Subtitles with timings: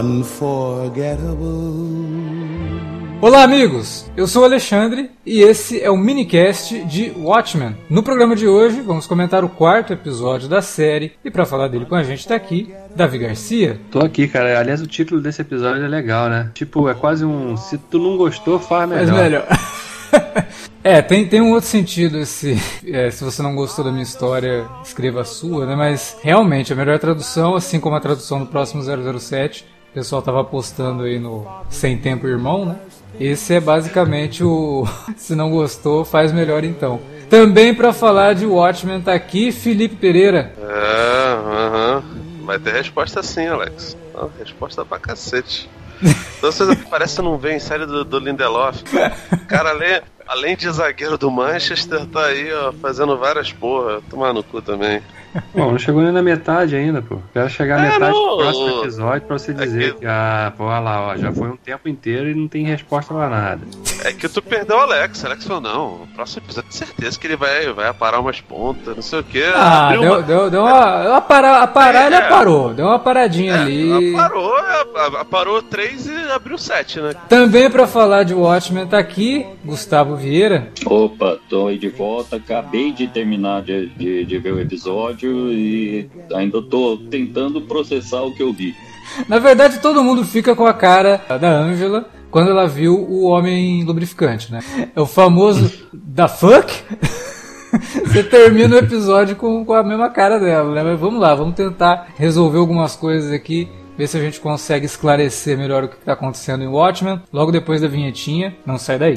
[0.00, 1.38] unforgettable.
[3.20, 4.08] Olá, amigos!
[4.16, 7.76] Eu sou o Alexandre e esse é o minicast de Watchmen.
[7.90, 11.84] No programa de hoje, vamos comentar o quarto episódio da série e para falar dele
[11.84, 13.80] com a gente tá aqui Davi Garcia.
[13.90, 14.60] Tô aqui, cara.
[14.60, 16.52] Aliás, o título desse episódio é legal, né?
[16.54, 17.56] Tipo, é quase um.
[17.56, 19.06] Se tu não gostou, faz melhor.
[19.06, 19.46] Faz melhor.
[20.82, 22.56] É, tem, tem um outro sentido esse.
[22.86, 25.76] É, se você não gostou da minha história, escreva a sua, né?
[25.76, 30.44] Mas realmente, a melhor tradução, assim como a tradução do próximo 007, o pessoal tava
[30.44, 32.76] postando aí no Sem Tempo Irmão, né?
[33.18, 34.86] Esse é basicamente o.
[35.16, 37.00] Se não gostou, faz melhor então.
[37.28, 40.54] Também para falar de Watchmen tá aqui Felipe Pereira.
[40.58, 42.02] É, aham.
[42.44, 43.96] Vai ter resposta sim, Alex.
[44.14, 45.68] Ah, resposta pra cacete.
[46.38, 48.82] Então vocês parece que não vê em série do, do Lindelof.
[49.48, 54.00] Cara, além, além de zagueiro do Manchester, tá aí, ó, fazendo várias porra.
[54.08, 55.02] Tomar no cu também.
[55.54, 57.18] Bom, não chegou nem na metade ainda, pô.
[57.32, 58.28] Quero chegar à É, metade não.
[58.30, 61.32] do próximo episódio pra você É dizer que- que, ah, pô, olha lá, ó, já
[61.32, 63.60] foi um tempo inteiro e não tem resposta pra nada.
[64.04, 65.24] É que tu perdeu o Alex.
[65.24, 69.02] Alex falou, não, o próximo episódio, certeza que ele vai, vai aparar umas pontas, não
[69.02, 69.42] sei o que.
[69.54, 71.16] Ah, deu, deu, deu uma.
[71.16, 72.72] A parar, a parar ele parou.
[72.74, 74.14] Deu uma paradinha ali.
[74.14, 77.12] Aparou, é, aparou três e abriu sete, né?
[77.28, 80.68] Também para falar de Watchmen tá aqui Gustavo Vieira.
[80.86, 82.36] Opa, tô aí de volta.
[82.36, 88.34] Acabei de terminar de, de, de ver o episódio e ainda tô tentando processar o
[88.34, 88.74] que eu vi.
[89.28, 93.84] Na verdade, todo mundo fica com a cara da Angela quando ela viu o homem
[93.84, 94.60] lubrificante, né?
[94.94, 96.72] É o famoso da fuck.
[98.06, 100.82] Você termina o episódio com, com a mesma cara dela, né?
[100.82, 105.56] Mas vamos lá, vamos tentar resolver algumas coisas aqui, ver se a gente consegue esclarecer
[105.56, 107.20] melhor o que está acontecendo em Watchmen.
[107.32, 109.16] Logo depois da vinhetinha, não sai daí.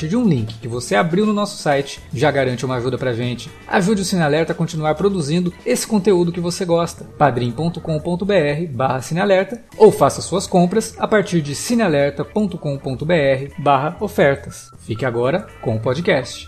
[0.07, 3.49] de um link que você abriu no nosso site já garante uma ajuda pra gente.
[3.67, 7.05] Ajude o Cinealerta a continuar produzindo esse conteúdo que você gosta.
[7.17, 14.71] padrim.com.br barra Cinealerta ou faça suas compras a partir de cinealerta.com.br barra ofertas.
[14.85, 16.45] Fique agora com o podcast.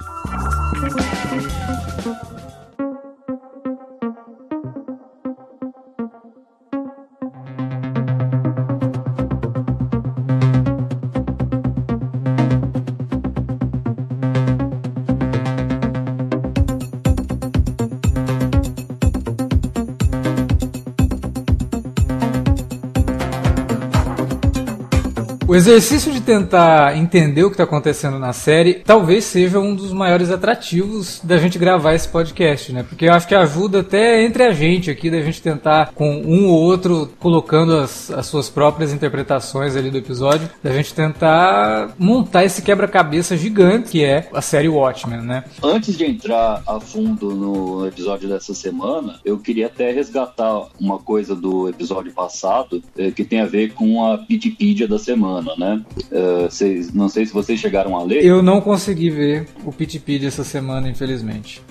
[25.54, 29.94] O exercício de tentar entender o que está acontecendo na série talvez seja um dos
[29.94, 32.82] maiores atrativos da gente gravar esse podcast, né?
[32.82, 36.48] Porque eu acho que ajuda até entre a gente aqui, da gente tentar, com um
[36.48, 42.44] ou outro, colocando as, as suas próprias interpretações ali do episódio, da gente tentar montar
[42.44, 45.44] esse quebra-cabeça gigante que é a série Watchmen, né?
[45.62, 51.36] Antes de entrar a fundo no episódio dessa semana, eu queria até resgatar uma coisa
[51.36, 55.82] do episódio passado eh, que tem a ver com a Wikipedia da semana, né?
[56.12, 58.24] Eh, vocês- não sei se vocês chegaram a ler.
[58.26, 61.62] Eu não consegui ver o Pitipid essa semana, infelizmente.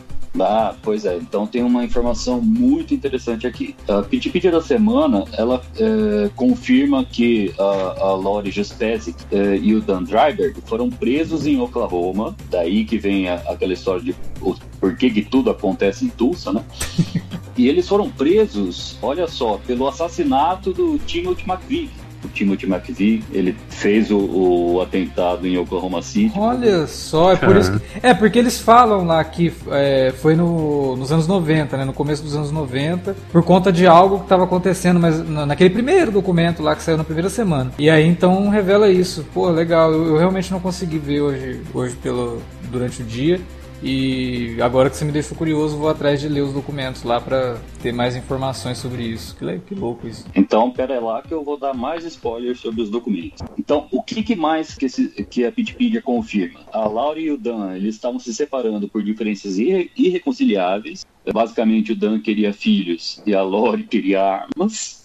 [0.40, 1.14] Ah, pois é.
[1.16, 3.74] Então tem uma informação muito interessante aqui.
[3.86, 9.82] A Wikipedia da semana, ela é, confirma que a, a Lori Justesic é, e o
[9.82, 12.34] Dan Dryberg foram presos em Oklahoma.
[12.50, 16.50] Daí que vem a- aquela história de o, por que, que tudo acontece em Tulsa,
[16.50, 16.64] né?
[17.54, 21.90] e eles foram presos, olha só, pelo assassinato do Timothy McVeigh.
[22.24, 26.32] O Timothy McVeigh, ele fez o, o atentado em Oklahoma City.
[26.38, 30.96] Olha só, é por isso que, É, porque eles falam lá que é, foi no,
[30.96, 31.84] nos anos 90, né?
[31.84, 35.70] No começo dos anos 90, por conta de algo que estava acontecendo, mas na- naquele
[35.70, 37.72] primeiro documento lá que saiu na primeira semana.
[37.78, 39.24] E aí então revela isso.
[39.34, 42.40] Pô, legal, eu, eu realmente não consegui ver hoje, hoje pelo,
[42.70, 43.40] durante o dia.
[43.82, 47.58] E agora que você me deixou curioso, vou atrás de ler os documentos lá pra
[47.82, 49.34] ter mais informações sobre isso.
[49.36, 50.24] Que, que louco isso.
[50.36, 53.40] Então, pera lá que eu vou dar mais spoilers sobre os documentos.
[53.58, 56.60] Então, o que, que mais que, esse, que a Wikipedia confirma?
[56.72, 61.04] A Laura e o Dan, eles estavam se separando por diferenças irre, irreconciliáveis.
[61.32, 65.04] Basicamente, o Dan queria filhos e a Lori queria armas.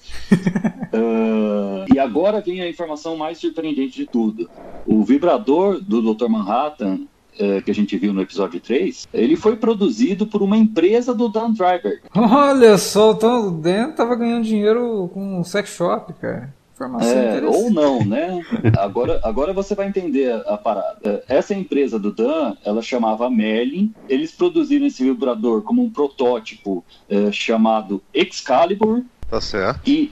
[0.94, 4.48] uh, e agora vem a informação mais surpreendente de tudo.
[4.86, 6.28] O vibrador do Dr.
[6.28, 7.08] Manhattan
[7.40, 11.30] uh, que a gente viu no episódio 3, ele foi produzido por uma empresa do
[11.30, 12.02] Dan Driver.
[12.16, 16.56] Olha só, o Tom Dan tava ganhando dinheiro com um sex shop, cara.
[17.02, 18.40] É, ou não, né?
[18.78, 21.24] Agora, agora você vai entender a, a, parada.
[21.28, 23.92] Essa empresa do Dan, ela chamava Merlin.
[24.08, 29.04] Eles produziram esse vibrador como um protótipo é, chamado Excalibur.
[29.28, 29.82] Tá certo.
[29.90, 30.12] E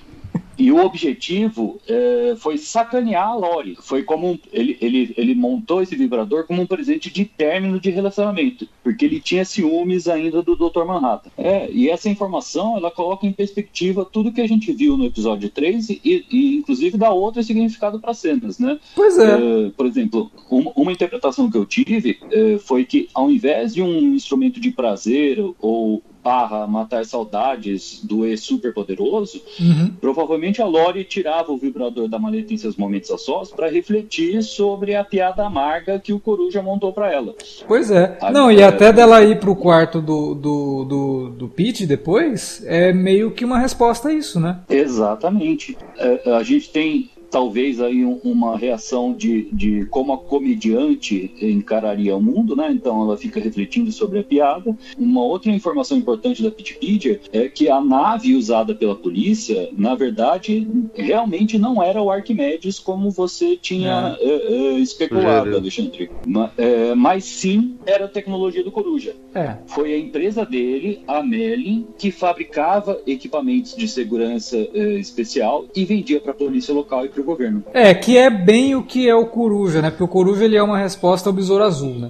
[0.57, 3.77] e o objetivo é, foi sacanear a Lori.
[3.81, 7.89] Foi como um, ele, ele, ele montou esse vibrador como um presente de término de
[7.89, 10.85] relacionamento, porque ele tinha ciúmes ainda do Dr.
[10.85, 11.29] Manhattan.
[11.37, 15.49] É, e essa informação ela coloca em perspectiva tudo que a gente viu no episódio
[15.49, 18.79] 3 e, e inclusive dá outro significado para cenas, né?
[18.95, 19.67] Pois é.
[19.67, 23.81] é por exemplo, uma, uma, interpretação que eu tive é, foi que ao invés de
[23.81, 29.93] um instrumento de prazer ou barra matar saudades do E-Super Poderoso, uhum.
[30.01, 34.41] provavelmente a Lori tirava o vibrador da maleta em seus momentos a sós para refletir
[34.41, 37.35] sobre a piada amarga que o Coruja montou para ela.
[37.67, 38.17] Pois é.
[38.19, 42.91] A Não, e até dela ir pro quarto do, do, do, do Pete depois, é
[42.91, 44.61] meio que uma resposta a isso, né?
[44.67, 45.77] Exatamente.
[45.95, 52.21] É, a gente tem talvez aí uma reação de, de como a comediante encararia o
[52.23, 52.71] mundo, né?
[52.71, 54.73] Então ela fica refletindo sobre a piada.
[54.97, 60.65] Uma outra informação importante da Wikipedia é que a nave usada pela polícia, na verdade,
[60.93, 64.25] realmente não era o Arquimedes como você tinha é.
[64.25, 66.09] É, é especulado, Alexandre.
[66.25, 69.13] Mas, é, mas sim era a tecnologia do Coruja.
[69.67, 76.31] Foi a empresa dele, a Merlin, que fabricava equipamentos de segurança especial e vendia para
[76.31, 77.63] a polícia local e para governo.
[77.73, 79.89] É, que é bem o que é o Coruja, né?
[79.89, 82.09] Porque o Coruja ele é uma resposta ao Besouro Azul, né?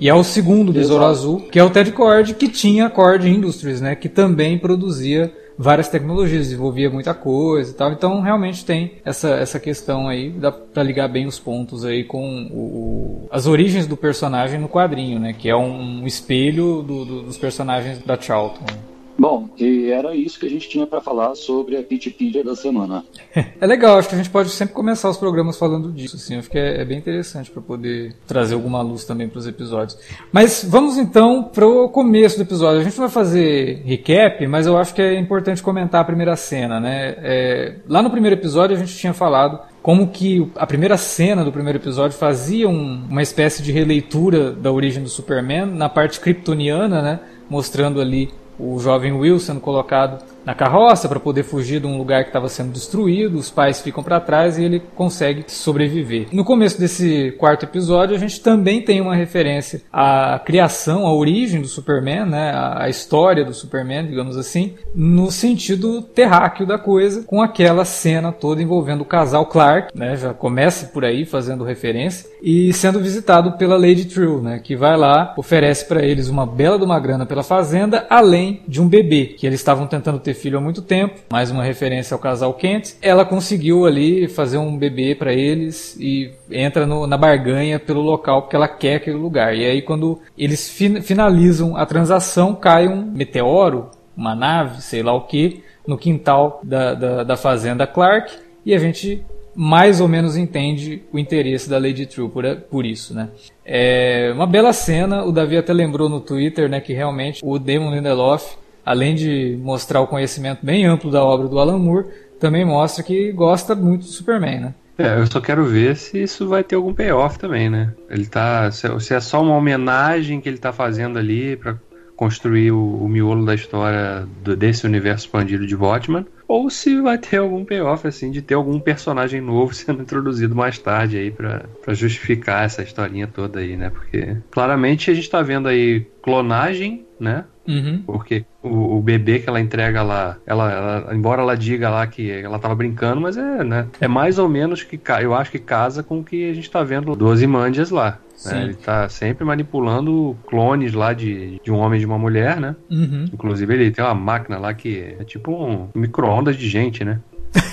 [0.00, 1.04] E é o segundo Besouro.
[1.04, 3.94] Azul, que é o Ted Cord, que tinha a Cord Industries, né?
[3.94, 7.92] Que também produzia várias tecnologias, desenvolvia muita coisa e tal.
[7.92, 12.48] Então realmente tem essa, essa questão aí, dá pra ligar bem os pontos aí com
[12.50, 15.32] o, o, as origens do personagem no quadrinho, né?
[15.32, 18.91] Que é um espelho do, do, dos personagens da Charlton.
[19.22, 23.04] Bom, e era isso que a gente tinha para falar sobre a Wikipedia da semana.
[23.60, 26.50] É legal, acho que a gente pode sempre começar os programas falando disso, assim, acho
[26.50, 29.96] que é, é bem interessante para poder trazer alguma luz também para os episódios.
[30.32, 32.80] Mas vamos então para o começo do episódio.
[32.80, 36.80] A gente vai fazer recap, mas eu acho que é importante comentar a primeira cena,
[36.80, 37.14] né?
[37.18, 41.52] É, lá no primeiro episódio a gente tinha falado como que a primeira cena do
[41.52, 47.00] primeiro episódio fazia um, uma espécie de releitura da origem do Superman na parte kryptoniana,
[47.00, 47.20] né?
[47.48, 48.30] Mostrando ali
[48.62, 52.48] o jovem Will sendo colocado na carroça para poder fugir de um lugar que estava
[52.48, 56.28] sendo destruído, os pais ficam para trás e ele consegue sobreviver.
[56.32, 61.60] No começo desse quarto episódio, a gente também tem uma referência à criação, à origem
[61.60, 67.40] do Superman, né, à história do Superman, digamos assim, no sentido terráqueo da coisa, com
[67.40, 72.72] aquela cena toda envolvendo o casal Clark, né, já começa por aí fazendo referência, e
[72.72, 76.84] sendo visitado pela Lady True, né, que vai lá, oferece para eles uma bela de
[76.84, 80.58] uma grana pela fazenda, além de um bebê que eles estavam tentando ter ter filho
[80.58, 82.94] há muito tempo, mais uma referência ao casal Kent.
[83.00, 88.42] Ela conseguiu ali fazer um bebê para eles e entra no, na barganha pelo local
[88.42, 89.54] porque ela quer aquele lugar.
[89.54, 95.12] E aí quando eles fin finalizam a transação, cai um meteoro, uma nave, sei lá
[95.12, 98.32] o que, no quintal da, da, da fazenda Clark
[98.64, 99.22] e a gente
[99.54, 103.28] mais ou menos entende o interesse da Lady True por, por isso, né?
[103.64, 107.94] É uma bela cena, o Davi até lembrou no Twitter, né, que realmente o Damon
[107.94, 112.06] Lindelof além de mostrar o conhecimento bem amplo da obra do Alan Moore,
[112.38, 114.74] também mostra que gosta muito do Superman, né?
[114.98, 117.92] É, eu só quero ver se isso vai ter algum payoff também, né?
[118.10, 118.70] Ele tá.
[118.70, 121.76] Se é só uma homenagem que ele tá fazendo ali para
[122.14, 127.18] construir o, o, miolo da história do, desse universo expandido de Watchmen, ou se vai
[127.18, 131.94] ter algum payoff, assim, de ter algum personagem novo sendo introduzido mais tarde aí para
[131.94, 133.90] justificar essa historinha toda aí, né?
[133.90, 137.44] Porque claramente a gente tá vendo aí clonagem, né?
[137.66, 138.02] Uhum.
[138.04, 142.28] Porque o, o, bebê que ela entrega lá, ela, ela, embora ela diga lá que
[142.28, 143.86] ela tava brincando, mas é, né?
[144.00, 146.82] É mais ou menos que eu acho que casa com o que a gente tá
[146.82, 148.18] vendo do Ozymandias lá.
[148.44, 148.64] Né?
[148.64, 152.74] Ele tá sempre manipulando clones lá de, de um homem e de uma mulher, né?
[152.90, 153.26] Uhum.
[153.32, 157.20] Inclusive ele tem uma máquina lá que é tipo um micro-ondas de gente, né?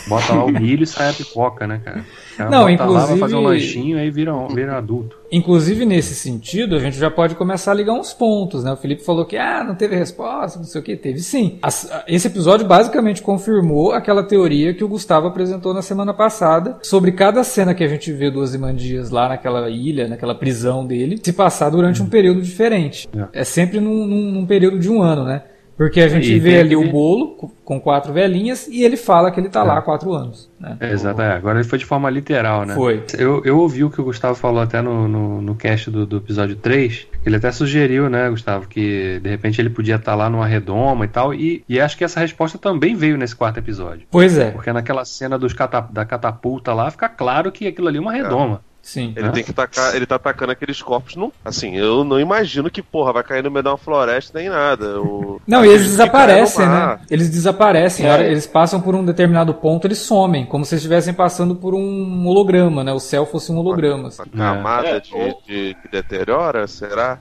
[0.08, 2.06] Bota lá o milho e sai a pipoca, né, cara?
[2.36, 3.00] cara Não, inclusive...
[3.00, 5.18] lá, vai fazer um lanchinho e aí vira, vira adulto.
[5.32, 8.72] Inclusive, nesse sentido, a gente já pode começar a ligar uns pontos, né?
[8.74, 11.60] O Felipe falou que, ah, não teve resposta, não sei o que, teve sim.
[12.08, 17.44] Esse episódio basicamente confirmou aquela teoria que o Gustavo apresentou na semana passada sobre cada
[17.44, 21.70] cena que a gente vê do Ozymandias lá naquela ilha, naquela prisão dele, se passar
[21.70, 23.08] durante um período diferente.
[23.16, 25.44] É, é sempre num, num, num período de um ano, né?
[25.80, 29.32] Porque a gente E vê ali o bolo co- com quatro velhinhas e ele fala
[29.32, 29.64] que ele tá É.
[29.64, 30.50] lá há quatro anos.
[30.60, 30.76] Né?
[30.78, 31.32] É, exato, é.
[31.32, 32.76] agora ele foi de forma literal, né?
[32.76, 33.02] Foi.
[33.18, 36.18] Eu, eu ouvi o que o Gustavo falou até no, no, no cast do, do
[36.18, 40.30] episódio 3, que ele até sugeriu, né, Gustavo, que de repente ele podia estar lá
[40.30, 44.06] numa redoma e tal, e, e acho que essa resposta também veio nesse quarto episódio.
[44.12, 48.00] Pois é, Porque naquela cena dos cata- da catapulta lá, fica claro que aquilo ali
[48.00, 48.60] é uma redoma.
[48.82, 49.14] Sim.
[49.16, 49.32] Ele Hã?
[49.32, 51.16] tem que tacar, ele tá atacando aqueles corpos.
[51.16, 54.50] Não, assim, eu não imagino que, porra, vai cair no meio de uma floresta nem
[54.50, 55.00] nada.
[55.02, 57.00] O- Não, e eles desaparecem, né?
[57.10, 58.08] Eles desaparecem.
[58.08, 58.30] É.
[58.32, 62.84] Eles passam por um determinado ponto, eles somem, como se estivessem passando por um holograma,
[62.84, 62.92] né?
[62.94, 64.08] O céu fosse um holograma.
[64.10, 64.24] assim.
[64.34, 65.10] Uma camada É, de,
[65.46, 67.20] de- que deteriora, será?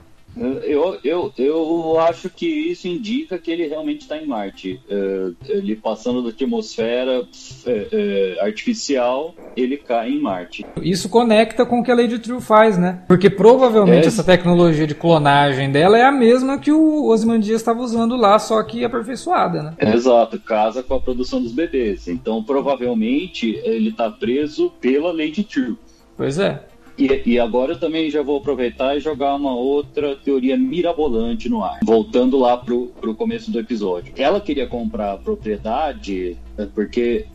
[0.63, 4.79] Eu, eu, eu acho que isso indica que ele realmente está em Marte.
[4.89, 7.27] É, ele passando da atmosfera
[7.65, 10.65] é, é, artificial, ele cai em Marte.
[10.81, 13.03] Isso conecta com o que a Lady True faz, né?
[13.07, 14.07] Porque provavelmente É.
[14.07, 18.61] essa tecnologia de clonagem dela é a mesma que o Osmandias estava usando lá, só
[18.63, 19.73] que aperfeiçoada, né?
[19.93, 22.07] Exato, casa com a produção dos bebês.
[22.07, 25.75] Então, provavelmente, ele está preso pela Lady True.
[26.15, 26.61] Pois é.
[26.99, 31.63] E, e agora eu também já vou aproveitar e jogar uma outra teoria mirabolante no
[31.63, 31.79] ar.
[31.83, 34.13] Voltando lá pro, pro começo do episódio.
[34.17, 37.25] Ela queria comprar a propriedade é, porque,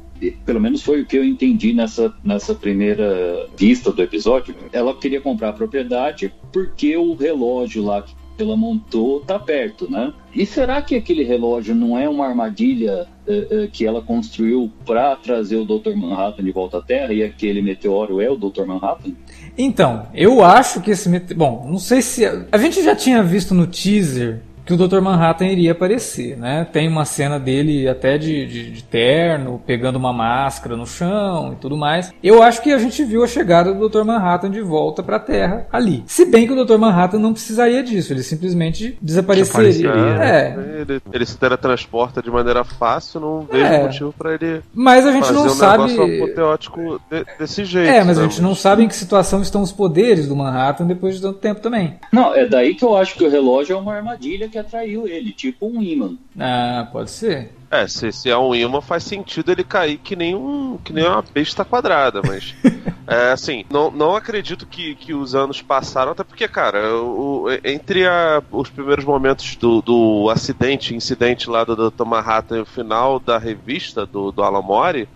[0.44, 5.20] pelo menos foi o que eu entendi nessa, nessa primeira vista do episódio, ela queria
[5.20, 10.12] comprar a propriedade porque o relógio lá que ela montou tá perto, né?
[10.34, 15.14] E será que aquele relógio não é uma armadilha eh, eh, que ela construiu para
[15.16, 15.94] trazer o Dr.
[15.94, 18.64] Manhattan de volta à Terra e aquele meteoro é o Dr.
[18.66, 19.12] Manhattan?
[19.56, 21.08] Então, eu acho que esse.
[21.08, 22.24] mete- Bom, não sei se.
[22.50, 25.00] A gente já tinha visto no teaser que o Dr.
[25.00, 26.66] Manhattan iria aparecer, né?
[26.72, 31.56] Tem uma cena dele até de, de- de terno, pegando uma máscara no chão e
[31.56, 32.12] tudo mais.
[32.22, 34.04] Eu acho que a gente viu a chegada do Dr.
[34.04, 36.02] Manhattan de volta pra Terra ali.
[36.06, 36.78] Se bem que o Dr.
[36.78, 39.92] Manhattan não precisaria disso, ele simplesmente desapareceria.
[39.92, 43.82] Desapareceria, É, Ele, ele se teletransporta de maneira fácil, não vejo É.
[43.82, 45.84] motivo pra ele mas a gente fazer não um sabe.
[45.92, 47.90] negócio apoteótico de- desse jeito.
[47.90, 48.28] É, mas a né?
[48.28, 51.60] gente não sabe em que situação estão os poderes do Manhattan depois de tanto tempo
[51.60, 51.94] também.
[52.12, 55.32] Não, é daí que eu acho que o relógio é uma armadilha que atraiu ele,
[55.32, 56.16] tipo um imã.
[56.38, 57.50] Ah, pode ser.
[57.74, 61.06] É, se, se é um imã, faz sentido ele cair que nem, um, que nem
[61.06, 62.54] uma besta quadrada, mas.
[63.06, 68.06] é, assim, não, não acredito que, que os anos passaram, até porque, cara, o, entre
[68.06, 72.04] a- os primeiros momentos do, do acidente, incidente lá do Dr.
[72.04, 74.64] Manhattan e o final da revista do, do Alan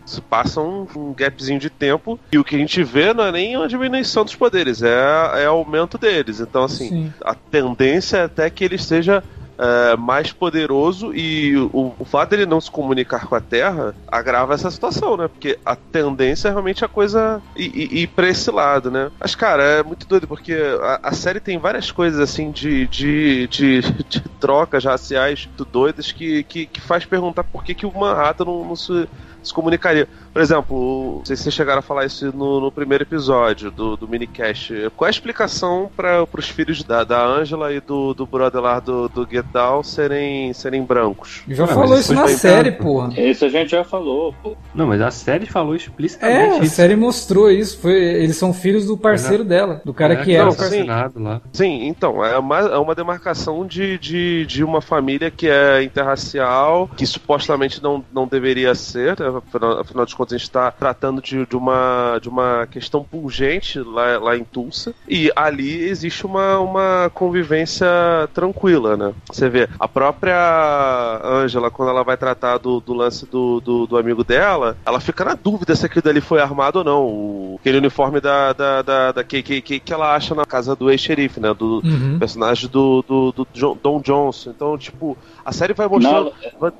[0.04, 3.32] se passa um, um gapzinho de tempo e o que a gente vê não é
[3.32, 6.40] nem uma diminuição dos poderes, é, é aumento deles.
[6.40, 7.12] Então, assim, Sim.
[7.24, 9.22] a tendência é até que ele seja
[9.58, 14.54] é, mais poderoso e o, o fato dele não se comunicar com a Terra agrava
[14.54, 15.28] essa situação, né?
[15.28, 19.10] Porque a tendência é realmente a coisa ir, ir, pra esse lado, né?
[19.18, 23.48] Mas, cara, é muito doido porque a, a série tem várias coisas assim de, de,
[23.48, 28.44] de, de trocas raciais doidas que, que, que faz perguntar por que, que o Manhattan
[28.44, 29.08] não, não se
[29.42, 30.08] se comunicaria.
[30.38, 33.96] Por exemplo, não sei se vocês chegaram a falar isso no, no primeiro episódio do,
[33.96, 34.72] do minicast.
[34.96, 38.78] Qual é a explicação para os filhos da, da Angela e do, do brother lá
[38.78, 41.42] do, do Get Down serem, serem brancos?
[41.48, 42.82] Já mas falou isso isso na série, tanto.
[42.84, 43.12] porra.
[43.20, 44.56] Esse a gente já falou, pô.
[44.72, 46.74] Não, mas a série falou É, explicitamente a isso.
[46.76, 47.76] série mostrou isso.
[47.80, 50.84] Foi, eles são filhos do parceiro dela, do cara É, que era não, o parceiro.
[50.88, 51.40] assassinado lá.
[51.52, 56.88] Sim, então, é uma, é uma demarcação de, de, de uma família que é interracial,
[56.96, 59.26] que supostamente não, não deveria ser, né?
[59.36, 63.78] afinal, afinal de contas a gente está tratando de, de, uma, de uma questão pungente
[63.80, 67.86] lá, lá em Tulsa, e ali existe uma, uma convivência
[68.34, 69.12] tranquila, né?
[69.30, 73.96] Você vê, a própria Angela, quando ela vai tratar do, do lance do, do, do
[73.96, 77.04] amigo dela, ela fica na dúvida se aquilo dali foi armado ou não.
[77.06, 81.40] O, aquele uniforme da, da, da, da KKK que ela acha na casa do ex-xerife,
[81.40, 81.54] né?
[81.54, 82.18] Do, Uhum.
[82.18, 84.50] personagem do, do, do John- Don Johnson.
[84.50, 86.32] Então, tipo, a série vai mostrando.
[86.52, 86.72] Não, vai-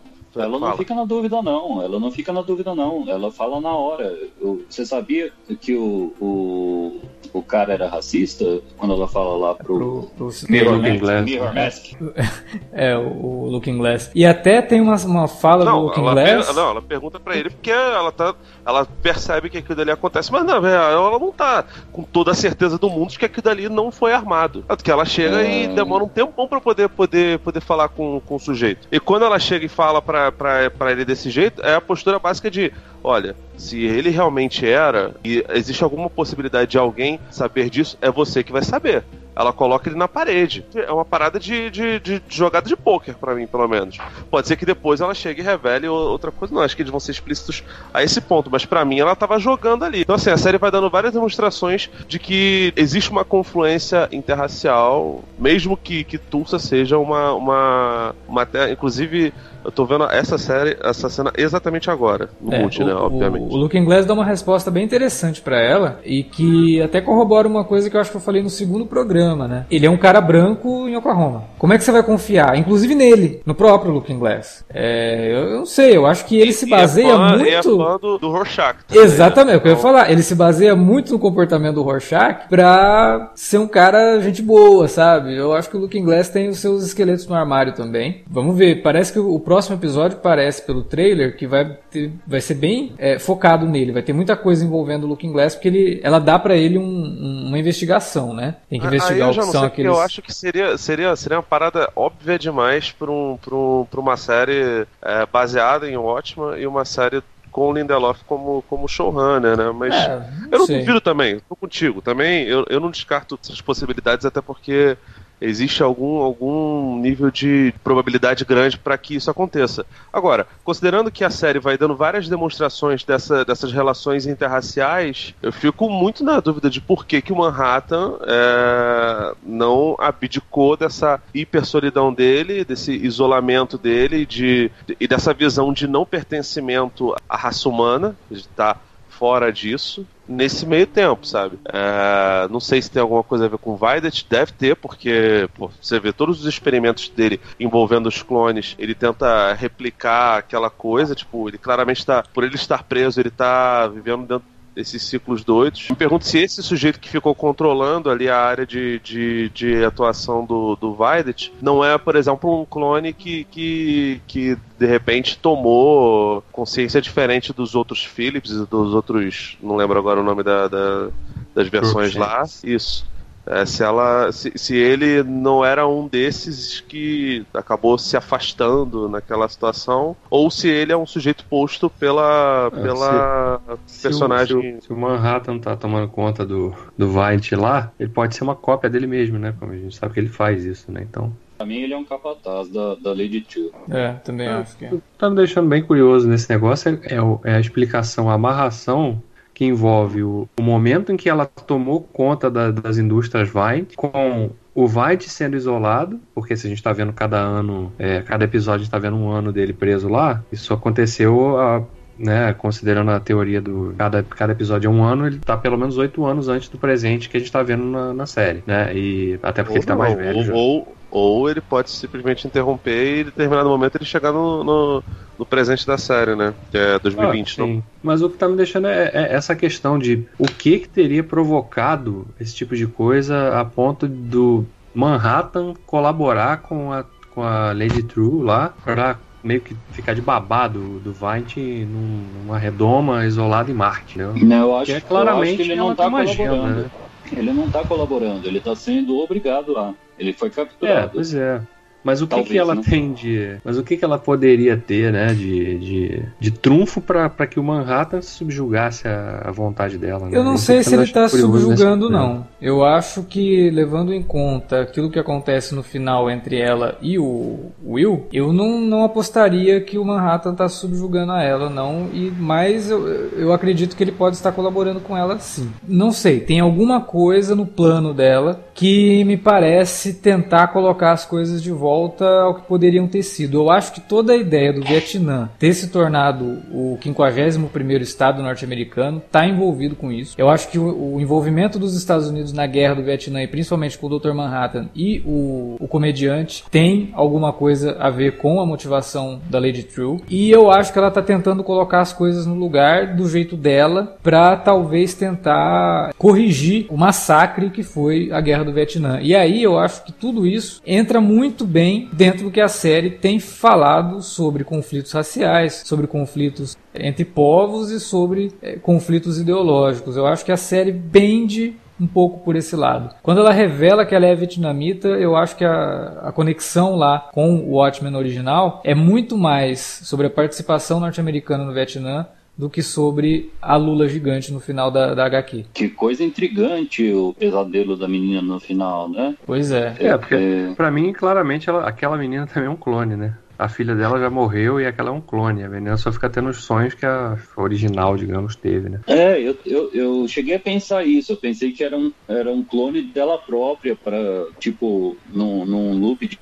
[0.44, 1.82] Ela não fica na dúvida, não.
[1.82, 3.08] Ela não fica na dúvida, não.
[3.08, 4.04] Ela fala na hora.
[4.40, 7.00] Eu- Você sabia que o, o,
[7.32, 8.44] o cara era racista?
[8.76, 9.78] Quando ela fala lá pro.
[9.78, 10.98] Pro, pro, Mirror Looking.
[10.98, 11.24] Glass.
[11.24, 11.84] Mirror Mask.
[12.72, 14.10] é, o, Looking Glass.
[14.14, 16.54] E até tem uma, uma fala do Não Looking ela, Glass.
[16.54, 18.34] não, ela pergunta pra ele porque ela tá.
[18.66, 22.78] Ela percebe que aquilo dali acontece, mas não, ela não tá com toda a certeza
[22.78, 24.64] do mundo de que aquilo dali não foi armado.
[24.66, 25.74] Tanto que ela chega e Hum.
[25.74, 28.86] demora um tempão pra poder, poder, poder falar com, com o sujeito.
[28.90, 32.18] E quando ela chega e fala pra, pra, pra ele desse jeito, é a postura
[32.18, 37.98] básica de: olha, se ele realmente era, e existe alguma possibilidade de alguém saber disso,
[38.00, 39.04] é você que vai saber.
[39.38, 40.66] Ela coloca ele na parede.
[40.74, 43.96] É uma parada de, de, de jogada de pôquer, para mim, pelo menos.
[44.28, 46.52] Pode ser que depois ela chegue e revele outra coisa.
[46.52, 47.62] Não, acho que eles vão ser explícitos
[47.94, 50.00] a esse ponto, mas para mim ela tava jogando ali.
[50.00, 55.76] Então, assim, a série vai dando várias demonstrações de que existe uma confluência interracial, mesmo
[55.76, 58.72] que, que Tulsa seja uma, uma, uma terra.
[58.72, 59.32] Inclusive,
[59.68, 63.52] eu tô vendo essa série, essa cena exatamente agora, no é, multi, né, obviamente.
[63.52, 67.46] O, o Looking Glass dá uma resposta bem interessante para ela e que até corrobora
[67.46, 69.66] uma coisa que eu acho que eu falei no segundo programa, né?
[69.70, 71.44] Ele é um cara branco em Oklahoma.
[71.58, 72.56] Como é que você vai confiar?
[72.56, 74.64] Inclusive nele, no próprio Looking Glass.
[74.72, 77.48] É, eu, eu não sei, eu acho que ele e, se baseia é fã, muito.
[77.48, 78.78] é fã do, do Rorschach.
[78.86, 79.54] Também, Exatamente, né?
[79.54, 80.10] é o que eu ia falar.
[80.10, 85.36] Ele se baseia muito no comportamento do Rorschach pra ser um cara gente boa, sabe?
[85.36, 88.22] Eu acho que o Looking Glass tem os seus esqueletos no armário também.
[88.28, 92.54] Vamos ver, parece que o próximo episódio parece pelo trailer que vai, ter, vai ser
[92.54, 96.18] bem é, focado nele, vai ter muita coisa envolvendo o Looking Glass, porque ele, ela
[96.18, 98.56] dá para ele um, um, uma investigação, né?
[98.68, 99.90] Tem que investigar o que são aqueles.
[99.90, 104.86] Eu acho que seria, seria, seria uma parada óbvia demais para um, um, uma série
[105.02, 109.70] é, baseada em Watchmen e uma série com o Lindelof como, como showrunner, né?
[109.72, 110.78] Mas é, não eu não sei.
[110.80, 112.00] duvido também, tô contigo.
[112.00, 114.96] Também eu, eu não descarto essas possibilidades, até porque
[115.40, 119.84] existe algum, algum nível de probabilidade grande para que isso aconteça.
[120.12, 125.88] Agora, considerando que a série vai dando várias demonstrações dessa, dessas relações interraciais, eu fico
[125.88, 132.64] muito na dúvida de por que, que o Manhattan é, não abdicou dessa hipersolidão dele,
[132.64, 138.74] desse isolamento dele de, e dessa visão de não pertencimento à raça humana, de estar
[138.74, 141.58] tá fora disso nesse meio tempo, sabe?
[141.64, 145.48] É, não sei se tem alguma coisa a ver com o Videt, deve ter, porque
[145.54, 151.14] pô, você vê todos os experimentos dele envolvendo os clones, ele tenta replicar aquela coisa,
[151.14, 155.88] tipo, ele claramente está, por ele estar preso, ele está vivendo dentro esses ciclos doidos.
[155.90, 160.44] Me pergunto se esse sujeito que ficou controlando ali a área de, de, de atuação
[160.44, 166.42] do, do Videt não é, por exemplo, um clone que, que, que de repente tomou
[166.52, 169.58] consciência diferente dos outros Philips e dos outros.
[169.60, 171.08] Não lembro agora o nome da, da
[171.54, 172.44] das versões lá.
[172.62, 173.04] Isso.
[173.48, 179.48] É, se ela se, se, ele não era um desses que acabou se afastando naquela
[179.48, 184.60] situação ou se ele é um sujeito posto pela é, pela se, personagem.
[184.60, 188.44] se o, se o, Manhattan tá tomando conta do do White lá ele pode ser
[188.44, 189.54] uma cópia dele mesmo né?
[189.58, 191.06] Como a gente sabe que ele faz isso né?
[191.08, 191.32] Então.
[191.56, 193.72] Pra mim ele é um capataz da, da Lady Two.
[193.90, 194.92] É, também é, acho que é.
[195.18, 199.20] Tá me deixando bem curioso nesse negócio é, é, é a explicação, a amarração
[199.58, 204.50] que envolve o, o momento em que ela tomou conta da, das indústrias Vine, com
[204.72, 208.84] o White sendo isolado, porque se a gente está vendo cada ano, é, cada episódio
[208.84, 211.82] está vendo um ano dele preso lá, isso aconteceu a,
[212.16, 215.98] né, considerando a teoria do cada, cada episódio é um ano, ele está pelo menos
[215.98, 218.96] oito anos antes do presente que a gente está vendo na, na, série, né?
[218.96, 220.54] E até porque ou ele está mais velho.
[220.54, 225.04] Ou, ou, ou, ele pode simplesmente interromper e em determinado momento ele chegar no, no
[225.38, 226.52] no presente da série, né?
[226.70, 227.82] Que é 2020, ah, não?
[228.02, 231.22] Mas o que tá me deixando é, é, essa questão de o que que teria
[231.22, 238.02] provocado esse tipo de coisa a ponto do Manhattan colaborar com a, com a Lady
[238.02, 244.18] True lá pra meio que ficar de babado do Vine numa redoma isolada em Marte,
[244.18, 244.24] né?
[244.42, 246.30] Não, eu acho, que é claramente que ele não tá colaborando.
[246.30, 246.90] Agenda, né?
[247.36, 249.94] Ele não tá colaborando, ele tá sendo obrigado lá.
[250.18, 251.08] Ele foi capturado.
[251.08, 251.60] É, pois é.
[252.02, 253.56] Mas o que, Talvez, que ela tem de.
[253.64, 255.34] Mas o que, que ela poderia ter, né?
[255.34, 260.28] De, de, de trunfo para que o Manhattan subjugasse a, a vontade dela.
[260.28, 260.36] Né?
[260.36, 262.46] Eu não sei se ele está subjugando, não.
[262.60, 267.70] Eu acho que, levando em conta aquilo que acontece no final entre ela e o
[267.84, 272.08] Will, eu não, não apostaria que o Manhattan está subjugando a ela, não.
[272.12, 275.70] E Mas eu, eu acredito que ele pode estar colaborando com ela sim.
[275.86, 281.60] Não sei, tem alguma coisa no plano dela que me parece tentar colocar as coisas
[281.60, 283.58] de volta ao que poderiam ter sido.
[283.58, 289.20] Eu acho que toda a ideia do Vietnã ter se tornado o 51º estado norte-americano
[289.26, 290.36] está envolvido com isso.
[290.38, 293.98] Eu acho que o, o, envolvimento dos Estados Unidos na guerra do Vietnã e principalmente
[293.98, 294.32] com o Dr.
[294.32, 299.82] Manhattan e o, o comediante tem alguma coisa a ver com a motivação da Lady
[299.82, 300.20] True.
[300.30, 304.16] E eu acho que ela está tentando colocar as coisas no lugar do jeito dela
[304.22, 309.20] para talvez tentar corrigir o massacre que foi a guerra do Vietnã.
[309.20, 313.10] E aí eu acho que tudo isso entra muito bem dentro do que a série
[313.10, 320.16] tem falado sobre conflitos raciais, sobre conflitos entre povos e sobre é, conflitos ideológicos.
[320.16, 323.14] Eu acho que a série bende um pouco por esse lado.
[323.22, 327.56] Quando ela revela que ela é vietnamita, eu acho que a, a conexão lá com
[327.56, 332.26] o Watchmen original é muito mais sobre a participação norte-americana no Vietnã
[332.58, 335.66] do que sobre a Lula gigante no final da, da HQ.
[335.72, 339.36] Que coisa intrigante o pesadelo da menina no final, né?
[339.46, 339.94] Pois é.
[340.00, 340.74] É, porque é...
[340.74, 343.34] pra mim, claramente, ela, aquela menina também é um clone, né?
[343.58, 345.64] a filha dela já morreu e aquela é um clone.
[345.64, 349.00] A menina só fica tendo os sonhos que a original, digamos, teve, né?
[349.06, 351.32] É, eu, eu, eu cheguei a pensar isso.
[351.32, 356.28] Eu pensei que era um, era um clone dela própria, para tipo, num, num loop
[356.28, 356.38] de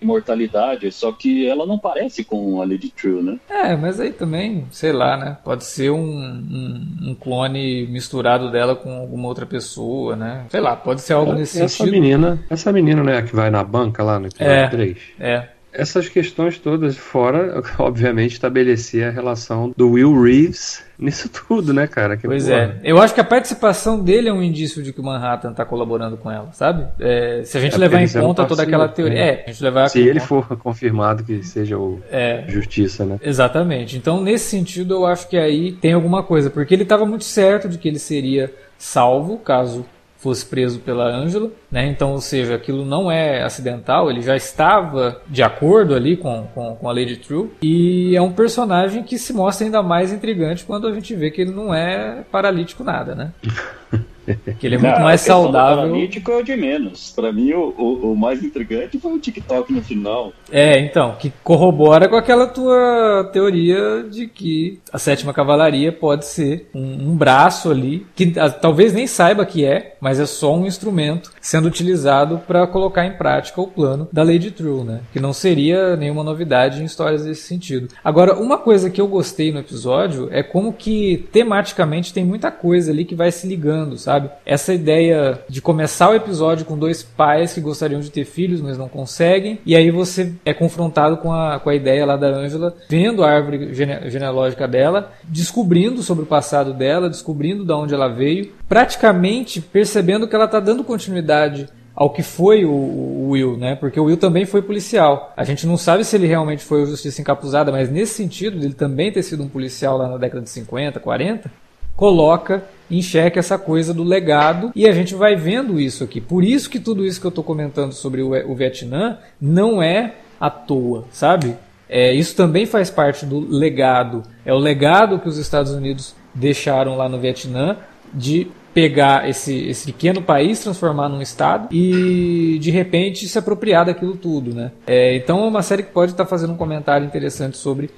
[0.00, 3.38] imortalidade, só que ela não parece com a Lady True, né?
[3.48, 5.36] É, mas aí também, sei lá, né?
[5.44, 10.46] Pode ser um, um, um, clone misturado dela com alguma outra pessoa, né?
[10.48, 11.92] Sei lá, pode ser algo nesse essa sentido.
[11.92, 14.98] Menina, essa menina, né, que vai na banca lá no episódio é, 3.
[15.18, 21.86] É essas questões todas, fora, obviamente, estabelecer a relação do Will Reeves nisso tudo, né,
[21.86, 22.16] cara?
[22.16, 22.80] Que pois porra.
[22.82, 22.90] é.
[22.90, 26.16] Eu acho que a participação dele é um indício de que o Manhattan tá colaborando
[26.16, 26.86] com ela, sabe?
[27.00, 29.18] É, se a gente é levar em conta toda aquela teoria.
[29.18, 29.28] Né?
[29.28, 33.18] É, a gente levar Se ele for confirmado que seja o é, Justiça, né?
[33.22, 33.96] Exatamente.
[33.96, 37.68] Então, nesse sentido, eu acho que aí tem alguma coisa, porque ele estava muito certo
[37.68, 39.84] de que ele seria salvo caso
[40.22, 41.86] fosse preso pela Angela, né?
[41.86, 46.76] Então, ou seja, aquilo não é acidental, ele já estava de acordo ali com, com,
[46.76, 50.86] com, a Lady True e é um personagem que se mostra ainda mais intrigante quando
[50.86, 53.32] a gente vê que ele não é paralítico nada, né?
[54.58, 55.84] Que ele é muito não, mais saudável.
[55.84, 57.12] Paralítico é o de menos.
[57.14, 60.32] Para mim, o, o, o, mais intrigante foi o TikTok no final.
[60.50, 66.68] É, então, que corrobora com aquela tua teoria de que a sétima cavalaria pode ser
[66.74, 70.66] um, um braço ali, que a, talvez nem saiba que é, mas é só um
[70.66, 75.00] instrumento sendo utilizado para colocar em prática o plano da Lady True, né?
[75.12, 77.88] Que não seria nenhuma novidade em histórias desse sentido.
[78.02, 82.90] Agora, uma coisa que eu gostei no episódio é como que tematicamente tem muita coisa
[82.90, 84.30] ali que vai se ligando, sabe?
[84.44, 88.78] Essa ideia de começar o episódio com dois pais que gostariam de ter filhos, mas
[88.78, 92.74] não conseguem, e aí você é confrontado com a, com a ideia lá da Angela,
[92.88, 98.08] vendo a árvore gene genealógica dela, descobrindo sobre o passado dela, descobrindo de onde ela
[98.08, 103.76] veio, praticamente percebendo que ela está dando continuidade ao que foi o, o, Will, né?
[103.76, 105.30] Porque o Will também foi policial.
[105.36, 108.72] A gente não sabe se ele realmente foi o Justiça Encapuzada, mas nesse sentido, ele
[108.72, 111.52] também ter sido um policial lá na década de 50, 40,
[111.94, 116.18] coloca em xeque essa coisa do legado e a gente vai vendo isso aqui.
[116.18, 120.14] Por isso que tudo isso que eu estou comentando sobre o, o Vietnã não é
[120.40, 121.58] à toa, sabe?
[121.90, 124.22] É, isso também faz parte do legado.
[124.46, 127.76] É o legado que os Estados Unidos deixaram lá no Vietnã
[128.14, 134.16] de pegar esse, esse pequeno país, transformar num estado e de repente se apropriar daquilo
[134.16, 134.72] tudo, né?
[134.86, 137.90] É, então é uma série que pode estar tá fazendo um comentário interessante sobre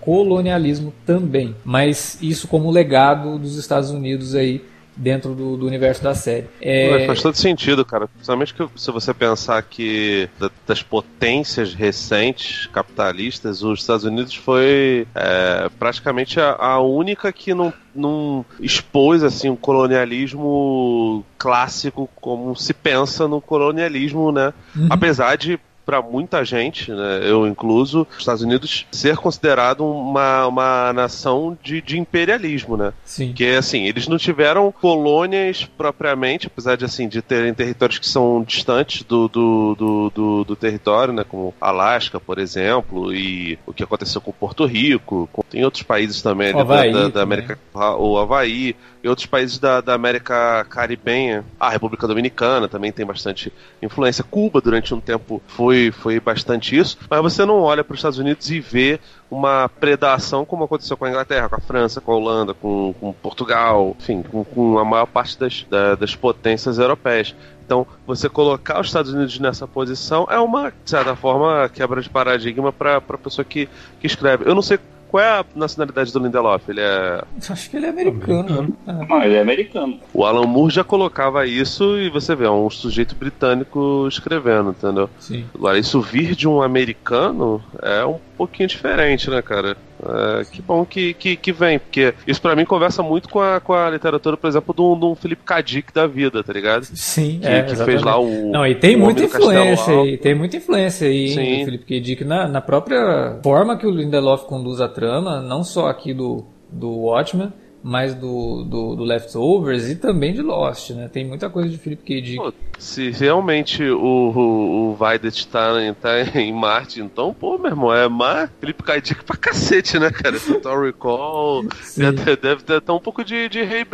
[0.00, 4.62] colonialismo também, mas isso como legado dos Estados Unidos aí
[4.96, 6.46] dentro do, do, universo da série.
[6.60, 7.06] É...
[7.06, 8.06] Faz todo sentido, cara.
[8.06, 10.28] Principalmente que se você pensar que
[10.66, 17.72] das potências recentes capitalistas, os Estados Unidos foi é, praticamente a, a, única que não,
[17.94, 24.52] não expôs assim um colonialismo clássico como se pensa no colonialismo, né?
[24.76, 24.88] Uhum.
[24.90, 30.92] Apesar de para muita gente, né, eu incluso, os Estados Unidos ser considerado uma, uma
[30.92, 32.92] nação de, de imperialismo, né?
[33.04, 33.32] Sim.
[33.32, 38.42] Que assim, eles não tiveram colônias propriamente, apesar de assim de terem territórios que são
[38.46, 41.24] distantes do, do, do, do, do território, né?
[41.28, 46.22] Como Alasca, por exemplo, e o que aconteceu com Porto Rico, com, tem outros países
[46.22, 47.58] também da, da, da, América,
[47.98, 53.52] o Havaí, e outros países da, da América Caribenha, a República Dominicana também tem bastante
[53.82, 54.24] influência.
[54.24, 57.98] Cuba durante um tempo foi foi, foi bastante isso, mas você não olha para os
[57.98, 62.12] Estados Unidos e vê uma predação como aconteceu com a Inglaterra, com a França, com
[62.12, 66.78] a Holanda, com, com Portugal, enfim, com, com, a maior parte das, da, das potências
[66.78, 67.34] europeias.
[67.66, 72.10] Então, você colocar os Estados Unidos nessa posição é uma, de certa forma, quebra de
[72.10, 73.68] paradigma para a pessoa que,
[74.00, 74.48] que escreve.
[74.48, 74.78] Eu não sei
[75.14, 76.68] qual é a nacionalidade do Lindelof?
[76.68, 77.22] Ele é.
[77.48, 78.58] Acho que ele é americano.
[78.58, 79.06] americano.
[79.08, 80.00] Ah, ele é americano.
[80.12, 85.08] O Alan Moore já colocava isso e você vê, é um sujeito britânico escrevendo, entendeu?
[85.20, 85.44] Sim.
[85.54, 89.76] Agora, isso vir de um americano é um pouquinho diferente, né, cara?
[90.02, 93.60] É, que bom que, que, que, vem, porque isso para mim conversa muito com a,
[93.60, 96.84] com a literatura, por exemplo, de um, de um Felipe Kadik da vida, tá ligado?
[96.84, 98.50] Sim, que, é, que fez lá o.
[98.50, 101.58] Não, e tem muita influência aí, tem muita influência aí Sim.
[101.60, 105.86] do Felipe Kadik na, na própria forma que o Lindelof conduz a trama, não só
[105.86, 107.52] aqui do, do Watchmen,
[107.84, 111.06] mais do, do, do, Leftovers e também de Lost, né?
[111.06, 112.20] Tem muita coisa de Philip K.
[112.22, 112.36] Dick.
[112.38, 115.68] Pô, se realmente o, o, o Vaidet tá,
[116.00, 119.00] tá em Marte, então, pô, meu irmão, é mais Philip K.
[119.02, 120.40] Dick pra cacete, né, cara?
[120.40, 123.84] Total Recall, deve, deve ter um pouco de, de Ray,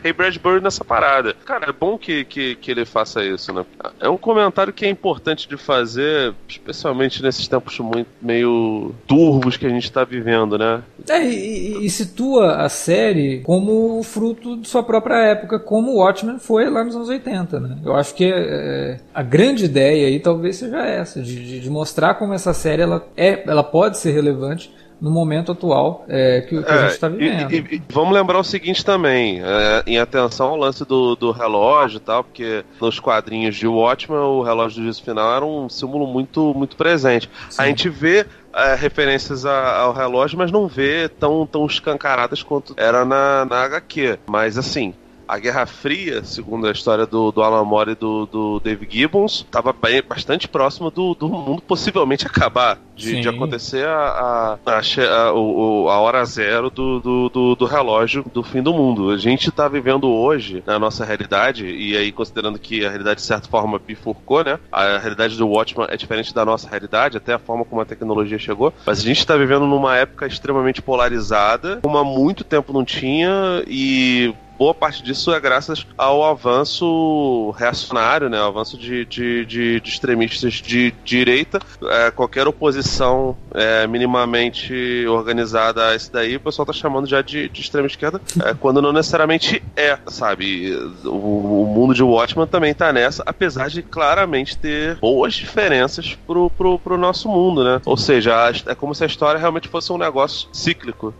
[0.00, 1.34] Ray Bradbury nessa parada.
[1.44, 3.66] Cara, é bom que, que, que ele faça isso, né?
[3.98, 9.66] É um comentário que é importante de fazer, especialmente nesses tempos muito meio turvos que
[9.66, 10.80] a gente tá vivendo, né?
[11.08, 16.38] É, e, e situa a série como fruto de sua própria época, como o Watchmen
[16.38, 17.78] foi lá nos anos 80, né?
[17.84, 22.34] Eu acho que é, a grande ideia aí talvez seja essa, de, de, mostrar como
[22.34, 26.72] essa série ela, é, ela pode ser relevante no momento atual é, que, que é,
[26.72, 27.52] a gente está vivendo.
[27.52, 31.96] E, e, vamos lembrar o seguinte também, é, em atenção ao lance do, do relógio
[31.96, 36.06] e tal, porque nos quadrinhos de Watchmen o relógio do juízo final era um símbolo
[36.06, 37.28] muito, muito presente.
[37.50, 37.62] Sim.
[37.62, 42.74] A gente vê é, referências a, ao relógio, mas não vê tão, tão escancaradas quanto
[42.76, 44.18] era na, na HQ.
[44.26, 44.94] Mas assim,
[45.32, 49.36] a Guerra Fria, segundo a história do, do Alan Moore e do, do Dave Gibbons,
[49.36, 49.74] estava
[50.06, 56.22] bastante próximo do, do mundo possivelmente acabar, de, de acontecer a, a, a, a, hora
[56.26, 59.10] zero do, do, do, do, relógio do fim do mundo.
[59.10, 63.26] A gente está vivendo hoje, na nossa realidade, e aí considerando que a realidade de
[63.26, 64.58] certa forma bifurcou, né?
[64.70, 68.38] A realidade do Watchman é diferente da nossa realidade, até a forma como a tecnologia
[68.38, 72.84] chegou, mas a gente está vivendo numa época extremamente polarizada, como há muito tempo não
[72.84, 78.40] tinha, e boa parte disso é graças ao avanço reacionário, né?
[78.40, 81.58] O avanço de, de, de, de extremistas de direita.
[81.82, 87.48] É, qualquer oposição é, minimamente organizada a esse daí, o pessoal tá chamando já de,
[87.48, 90.72] de extrema esquerda, é, quando não necessariamente é, sabe?
[91.04, 96.48] O, o, mundo de Watchman também tá nessa, apesar de claramente ter boas diferenças pro,
[96.50, 97.80] pro, pro nosso mundo, né?
[97.84, 98.32] Ou seja,
[98.66, 101.12] é como se a história realmente fosse um negócio cíclico.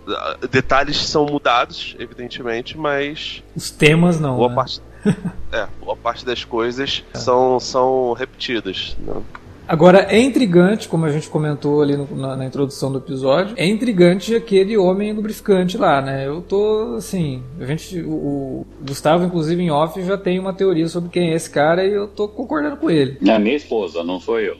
[0.49, 4.37] Detalhes são mudados, evidentemente, mas os temas não.
[4.37, 4.55] Boa né?
[4.55, 4.81] parte.
[5.53, 7.19] é, boa parte das coisas é.
[7.19, 8.97] são, são repetidas.
[9.01, 9.15] Né?
[9.67, 13.67] Agora, é intrigante, como a gente comentou ali no, na, na, introdução do episódio, é
[13.67, 16.27] intrigante aquele homem lubrificante lá, né?
[16.27, 20.89] Eu tô, assim, a gente, o, o, Gustavo, inclusive em off, já tem uma teoria
[20.89, 23.17] sobre quem é esse cara e eu tô concordando com ele.
[23.27, 24.57] É minha esposa, não sou eu.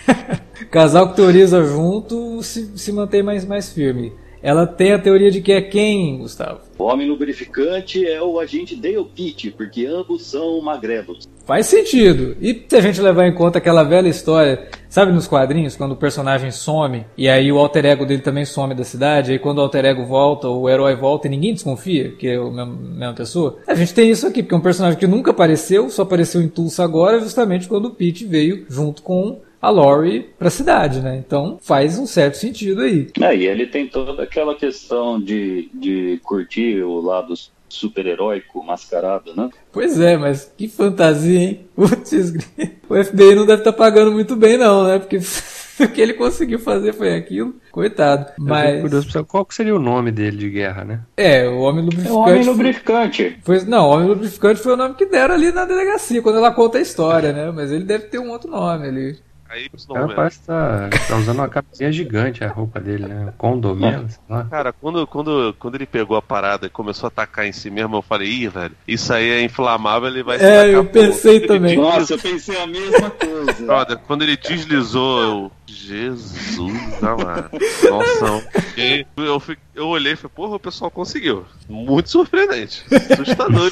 [0.70, 4.12] Casal que teoriza junto se, se mantém mais, mais firme.
[4.42, 6.60] Ela tem a teoria de que é quem, Gustavo?
[6.78, 11.28] O homem lubrificante é o agente Dale Pitt, porque ambos são magrelos.
[11.44, 12.36] Faz sentido.
[12.40, 15.96] E se a gente levar em conta aquela velha história, sabe nos quadrinhos, quando o
[15.96, 19.62] personagem some, e aí o alter ego dele também some da cidade, aí quando o
[19.62, 23.58] alter ego volta, o herói volta e ninguém desconfia que é a mesma pessoa?
[23.66, 26.48] A gente tem isso aqui, porque é um personagem que nunca apareceu, só apareceu em
[26.48, 31.16] Tulsa agora, justamente quando o Pete veio junto com a Lori para a cidade, né?
[31.16, 33.08] Então faz um certo sentido aí.
[33.20, 37.34] É, e ele tem toda aquela questão de, de curtir o lado
[37.68, 39.50] super-heróico mascarado, né?
[39.70, 41.66] Pois é, mas que fantasia, hein?
[41.76, 42.12] Putz,
[42.88, 44.98] o FBI não deve estar tá pagando muito bem, não, né?
[44.98, 45.18] Porque
[45.84, 47.54] o que ele conseguiu fazer foi aquilo.
[47.70, 48.32] Coitado.
[48.38, 48.80] Mas.
[48.80, 51.00] Curioso, qual seria o nome dele de guerra, né?
[51.16, 52.10] É, o Homem Lubrificante.
[52.10, 53.38] É o Homem Lubrificante.
[53.42, 56.52] Foi, não, o Homem Lubrificante foi o nome que deram ali na delegacia, quando ela
[56.52, 57.50] conta a história, né?
[57.50, 59.27] Mas ele deve ter um outro nome ali.
[59.48, 63.32] Aí, o cara parece que tá, tá, usando uma camisinha gigante a roupa dele, né?
[63.38, 64.44] Condomínio, sei lá.
[64.44, 67.96] Cara, quando, quando, quando ele pegou a parada e começou a atacar em si mesmo,
[67.96, 71.76] eu falei, ih, velho, isso aí é inflamável, ele vai É, eu pensei também.
[71.76, 73.64] Nossa, eu pensei a mesma coisa.
[73.64, 75.50] Brother, quando ele deslizou.
[75.68, 77.50] Jesus amado.
[77.90, 79.42] Nossa, eu, eu,
[79.74, 81.44] eu olhei e falei, porra, o pessoal conseguiu.
[81.68, 82.82] Muito surpreendente.
[83.10, 83.70] Assustador.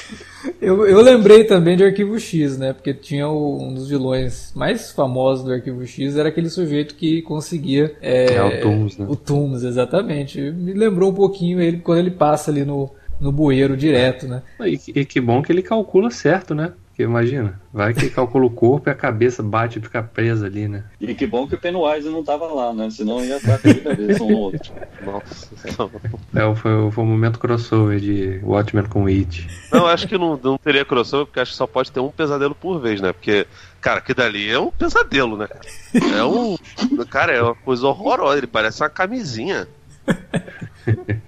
[0.61, 2.74] eu, eu lembrei também de Arquivo X, né?
[2.74, 7.22] Porque tinha o, um dos vilões mais famosos do Arquivo X, era aquele sujeito que
[7.22, 7.96] conseguia.
[8.02, 9.06] É, é o Tooms, né?
[9.09, 10.38] O Tooms, exatamente.
[10.38, 14.42] Me lembrou um pouquinho ele quando ele passa ali no, no bueiro direto, né?
[14.61, 16.72] E, e que bom que ele calcula certo, né?
[16.96, 20.66] Porque imagina, vai que calcula o corpo e a cabeça bate e fica presa ali,
[20.66, 20.85] né?
[20.98, 22.88] E que bom que o Pennywise não tava lá, né?
[22.88, 24.72] Senão ia estar de cabeça um no outro.
[25.04, 25.50] Nossa.
[26.35, 29.46] É, foi, foi o momento crossover de Watchmen com It.
[29.70, 32.54] Não, acho que não, não teria crossover, porque acho que só pode ter um pesadelo
[32.54, 33.12] por vez, né?
[33.12, 33.46] Porque,
[33.78, 35.48] cara, que dali é um pesadelo, né?
[36.16, 36.56] É um.
[37.11, 39.68] Cara, é uma coisa horrorosa, ele parece uma camisinha.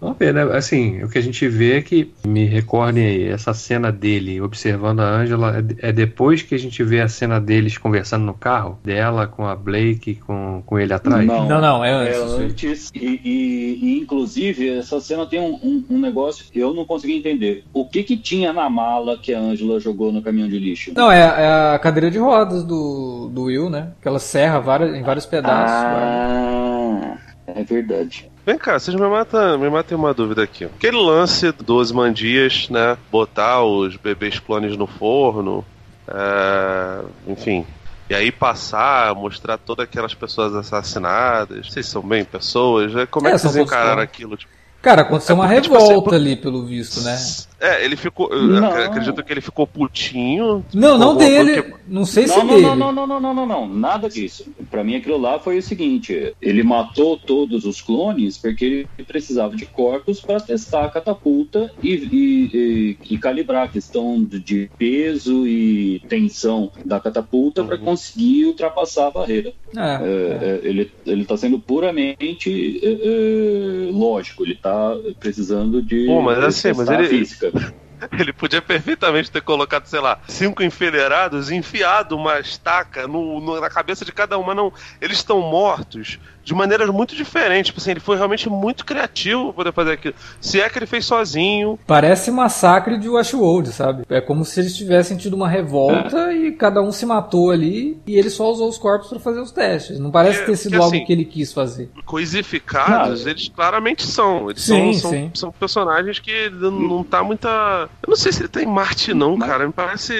[0.00, 0.42] Vamos ver, né?
[0.56, 5.00] Assim, o que a gente vê é que, me recordem aí, essa cena dele observando
[5.00, 8.78] a Angela, é, é depois que a gente vê a cena deles conversando no carro,
[8.82, 11.26] dela com a Blake, com, com ele atrás?
[11.26, 12.16] Não, não, não é antes.
[12.16, 16.72] É antes e, e, e, inclusive, essa cena tem um, um, um, negócio que eu
[16.72, 17.64] não consegui entender.
[17.72, 20.92] O que que tinha na mala que a Angela jogou no caminhão de lixo?
[20.94, 23.92] Não, é, é a cadeira de rodas do, do Will, né?
[24.00, 25.70] Que ela serra várias, em vários pedaços.
[25.70, 28.30] Ah, é verdade.
[28.46, 30.64] Vem cá, vocês me matam, me matem uma dúvida aqui.
[30.64, 32.96] Aquele lance dos mandias, né?
[33.10, 35.64] Botar os bebês clones no forno,
[36.08, 37.66] é, enfim.
[38.08, 41.68] E aí passar, mostrar todas aquelas pessoas assassinadas.
[41.72, 42.92] Vocês são bem pessoas?
[42.92, 43.06] né?
[43.06, 44.36] Como é, É, que vocês encararam aquilo?
[44.36, 44.50] Tipo,
[44.82, 47.16] Cara, aconteceu É uma tipo assim, revolta por- ali, pelo visto, né?
[47.60, 48.28] É, ele ficou.
[48.34, 48.72] Não.
[48.72, 50.64] acredito que ele ficou putinho.
[50.72, 51.62] Não, não dele.
[51.62, 52.62] que- Não sei se Não, não, dele.
[52.66, 54.46] não, não, não, não, não, não, não, nada disso.
[54.70, 58.64] Pra mim aquilo lá foi o seguinte: ele matou todos os clones porque
[58.96, 64.22] ele precisava de corpos para testar a catapulta e, e- e- e calibrar a questão
[64.24, 69.52] de- peso e tensão da catapulta para conseguir ultrapassar a barreira.
[69.76, 76.06] É, É, é, ele, ele tá sendo puramente é, é, lógico, ele tá precisando de
[76.06, 77.49] Pô, mas assim, mas ele- física.
[77.54, 77.74] it.
[78.18, 83.68] Ele podia perfeitamente ter colocado, sei lá, cinco enfileirados, enfiado uma estaca no, no- na
[83.70, 84.54] cabeça de cada uma.
[84.54, 87.66] Não, eles estão mortos de maneiras muito diferentes.
[87.66, 90.14] Tipo assim, ele foi realmente muito criativo pra poder fazer aquilo.
[90.40, 91.78] Se é que ele fez sozinho.
[91.86, 94.04] Parece massacre de Washworld, sabe?
[94.08, 98.16] É como se eles tivessem tido uma revolta e cada um se matou ali e
[98.16, 99.98] ele só usou os corpos pra fazer os testes.
[100.00, 101.90] Não parece É, ter sido porque, algo assim, que ele quis fazer.
[102.06, 104.50] Coisificados, eles claramente são.
[104.50, 105.30] Eles Sim, são, sim.
[105.34, 107.88] são, são personagens que não, não tá muita.
[108.02, 109.66] Eu não sei se ele tá em Marte, não, cara.
[109.66, 110.14] Me parece.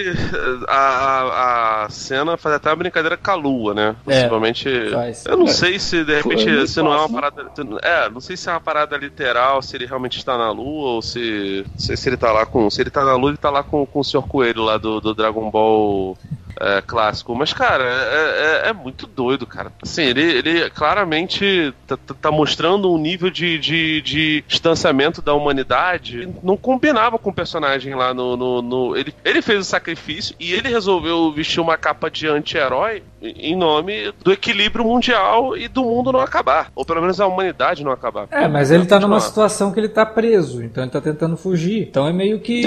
[0.68, 3.96] A, a, a cena faz até uma brincadeira com a Lua, né?
[4.06, 4.90] É, Possivelmente.
[4.90, 5.24] faz.
[5.26, 5.50] Eu não É.
[5.50, 7.14] sei se de repente É muito se não é uma né?
[7.14, 7.50] parada.
[7.82, 11.02] É, não sei se é uma parada literal, se ele realmente está na Lua, ou
[11.02, 11.64] se.
[11.72, 12.68] Não sei se ele tá lá com.
[12.68, 14.22] Se ele tá na Lua, ele tá lá com, com o Sr.
[14.28, 16.18] Coelho lá do, do Dragon Ball.
[16.60, 19.72] É, clássico, mas cara, é, é- é muito doido, cara.
[19.82, 25.32] Assim, ele, ele claramente tá, tá- tá mostrando um nível de, de, de distanciamento da
[25.34, 26.26] humanidade.
[26.26, 28.36] que Não combinava com o personagem lá no.
[28.36, 33.02] no, no- ele, ele fez o sacrifício e ele resolveu vestir uma capa de anti-herói
[33.22, 36.70] em nome do equilíbrio mundial e do mundo não acabar.
[36.74, 38.26] Ou pelo menos a humanidade não acabar.
[38.30, 41.82] É, mas ele tá numa situação que ele tá preso, então ele tá tentando fugir.
[41.88, 42.62] Então é meio que.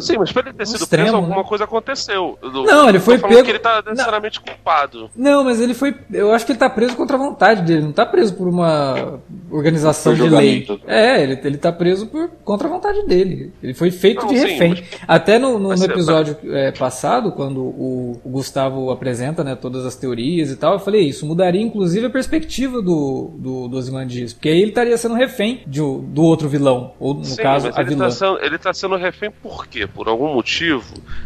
[0.00, 1.48] Sim, mas pra ele ter Um sido extremo, preso, alguma né?
[1.48, 2.38] coisa aconteceu.
[2.42, 5.10] Eu Não, ele foi falando pego- que ele tá necessariamente culpado.
[5.16, 5.94] Não, mas ele foi.
[6.12, 9.20] Eu acho que ele tá preso contra a vontade dele, não tá preso por uma
[9.50, 10.66] organização Por de lei.
[10.86, 13.52] É, ele, ele tá preso por contra a vontade dele.
[13.62, 14.70] Ele foi feito Não, de sim, refém.
[14.70, 19.84] mas- Até no, no- no episódio é, passado, quando o, o Gustavo apresenta né, todas
[19.84, 24.32] as teorias e tal, eu falei, isso mudaria inclusive a perspectiva do, do, do Ozymandias,
[24.32, 27.80] porque aí ele estaria sendo refém de, do outro vilão, ou no Sim, caso, a
[27.80, 28.04] ele vilã.
[28.06, 29.86] tá, sendo, ele tá sendo refém por quê?
[29.86, 30.82] Por algum motivo?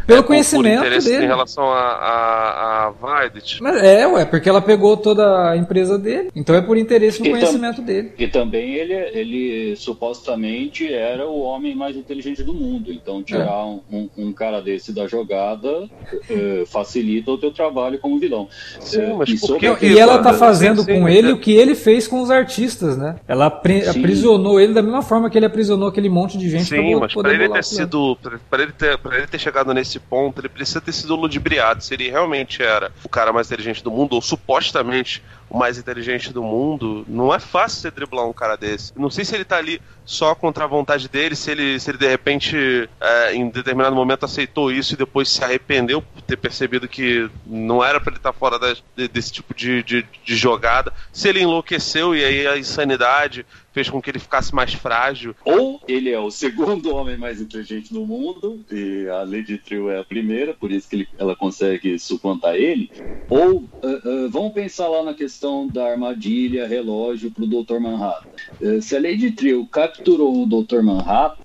[0.07, 1.25] Pelo É, por- conhecimento por interesse dele.
[1.25, 3.63] Em relação a, a, a Vaidet?
[3.63, 7.27] Mas é, ué, porque ela pegou toda a empresa dele, então é por interesse no
[7.27, 8.13] Então- conhecimento dele.
[8.19, 12.93] E também ele, ele supostamente era o homem mais inteligente do mundo.
[12.93, 15.89] Então tirar um, um- um cara desse da jogada
[16.31, 18.49] eh, facilita o teu trabalho como vilão.
[18.81, 21.13] Sim, Eh, mas e por sobre- que e ela tá fazendo sim, com sim.
[21.15, 23.17] ele o que ele fez com os artistas, né?
[23.27, 26.91] Ela apri- aprisionou ele da mesma forma que ele aprisionou aquele monte de gente Sim,
[26.93, 28.19] pra mas poder pra ele ter sido.
[28.53, 31.56] ele ter, pra ele ter chegado nesse ponto, ele precisa ter sido ludibriado.
[31.81, 36.33] Se ele realmente era o cara mais inteligente do mundo, ou supostamente o mais inteligente
[36.33, 38.93] do mundo, não é fácil você driblar um cara desse.
[38.97, 41.99] Não sei se ele tá ali só contra a vontade dele, se ele, se ele
[41.99, 46.89] de repente, é, em determinado momento, aceitou isso e depois se arrependeu por ter percebido
[46.89, 50.93] que não era pra ele estar fora das- de- desse tipo de, de, de jogada.
[51.13, 55.37] Se ele enlouqueceu e aí a insanidade fez com que ele ficasse mais frágil.
[55.45, 59.99] Ou ele é o segundo homem mais inteligente do mundo, e a Lady Trill é
[59.99, 62.91] a primeira, por isso que ele- ela consegue suplantar ele.
[63.29, 67.79] Ou ah, ah, vamos pensar lá na questão da armadilha, relógio pro Dr.
[67.79, 68.27] Manhattan.
[68.63, 70.81] Eh, se a Lady Trill capturou o Dr.
[70.81, 71.45] Manhattan,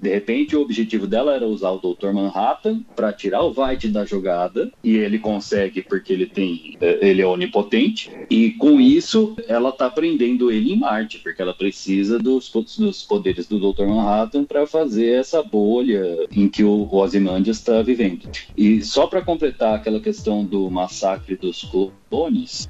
[0.00, 2.12] de repente o objetivo dela era usar o Dr.
[2.12, 7.26] Manhattan para tirar o White da jogada, e ele consegue porque ele tem, ele é
[7.26, 13.02] onipotente, e com isso ela tá prendendo ele em Marte, porque ela precisa dos, dos
[13.02, 13.86] poderes do Dr.
[13.86, 18.28] Manhattan para fazer essa bolha em que o Ozymandias está vivendo.
[18.54, 21.66] E só para completar aquela questão do massacre dos
[22.10, 22.68] clones,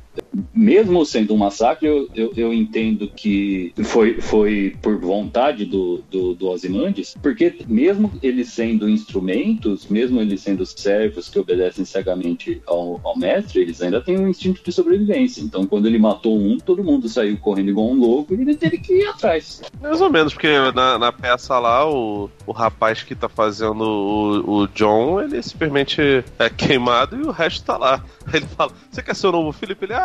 [0.52, 6.34] mesmo sendo um massacre, eu, eu, eu entendo que foi, foi por vontade do, do,
[6.34, 13.00] do Ozymandias, porque mesmo eles sendo instrumentos, mesmo eles sendo servos que obedecem cegamente ao,
[13.04, 15.42] ao mestre, eles ainda têm um instinto de sobrevivência.
[15.42, 18.78] Então, quando ele matou um, todo mundo saiu correndo igual um louco e ele teve
[18.78, 19.62] que ir atrás.
[19.80, 24.62] Mais ou menos, porque na, na peça lá, o, o rapaz que tá fazendo o,
[24.62, 28.04] o John, ele simplesmente é queimado e o resto tá lá.
[28.26, 29.84] Aí ele fala: Você quer ser o novo Felipe?
[29.84, 30.03] Ele, ah,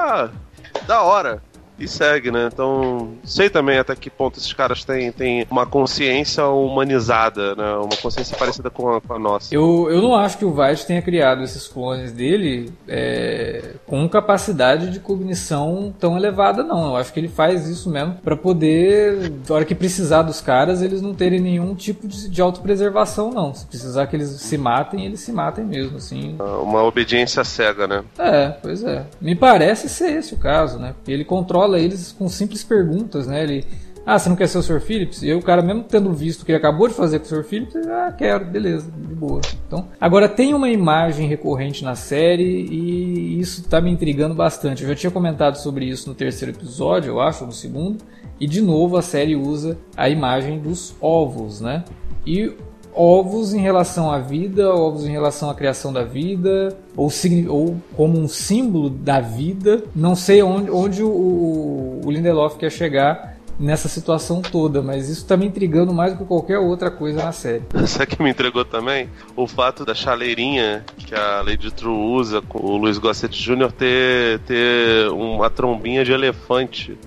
[0.88, 1.42] da hora.
[1.80, 2.50] E segue, né?
[2.52, 7.76] Então, sei também até que ponto esses caras têm, têm uma consciência humanizada, né?
[7.76, 9.54] Uma consciência parecida com a, com a nossa.
[9.54, 14.90] Eu, eu não acho que o White tenha criado esses clones dele é, com capacidade
[14.90, 16.90] de cognição tão elevada, não.
[16.90, 20.82] Eu acho que ele faz isso mesmo para poder, na hora que precisar dos caras,
[20.82, 23.54] eles não terem nenhum tipo de, de autopreservação, não.
[23.54, 26.36] Se precisar que eles se matem, eles se matem mesmo, assim.
[26.62, 28.04] Uma obediência cega, né?
[28.18, 29.06] É, pois é.
[29.22, 30.94] Me parece ser esse o caso, né?
[31.08, 33.44] Ele controla eles com simples perguntas, né?
[33.44, 33.66] Ele
[34.06, 34.82] ah, você não quer ser o Sr.
[34.82, 35.22] Phillips?
[35.22, 37.44] E o cara, mesmo tendo visto o que ele acabou de fazer com o Sr.
[37.44, 39.40] Phillips, ah, quero, beleza, de boa.
[39.68, 44.82] Então, agora tem uma imagem recorrente na série e isso tá me intrigando bastante.
[44.82, 48.04] Eu já tinha comentado sobre isso no terceiro episódio, eu acho, no segundo.
[48.40, 51.84] E de novo a série usa a imagem dos ovos, né?
[52.26, 52.52] E
[53.00, 57.10] ovos em relação à vida, ovos em relação à criação da vida, ou,
[57.48, 59.84] ou como um símbolo da vida.
[59.96, 65.38] Não sei onde, onde o, o Lindelof quer chegar nessa situação toda, mas isso tá
[65.38, 67.64] me intrigando mais do que qualquer outra coisa na série.
[67.88, 69.10] Sabe que me entregou também?
[69.34, 73.72] O fato da chaleirinha que a Lady True usa com o Luiz Gossett Jr.
[73.72, 76.98] ter, ter uma trombinha de elefante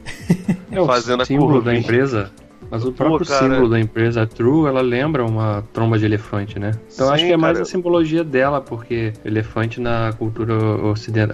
[0.71, 2.31] é fazendo a curva da empresa.
[2.73, 6.71] Mas o próprio Pô, símbolo da empresa True, ela lembra uma tromba de elefante, né?
[6.95, 7.63] Então Sim, acho que é mais cara.
[7.65, 10.55] a simbologia dela, porque elefante na cultura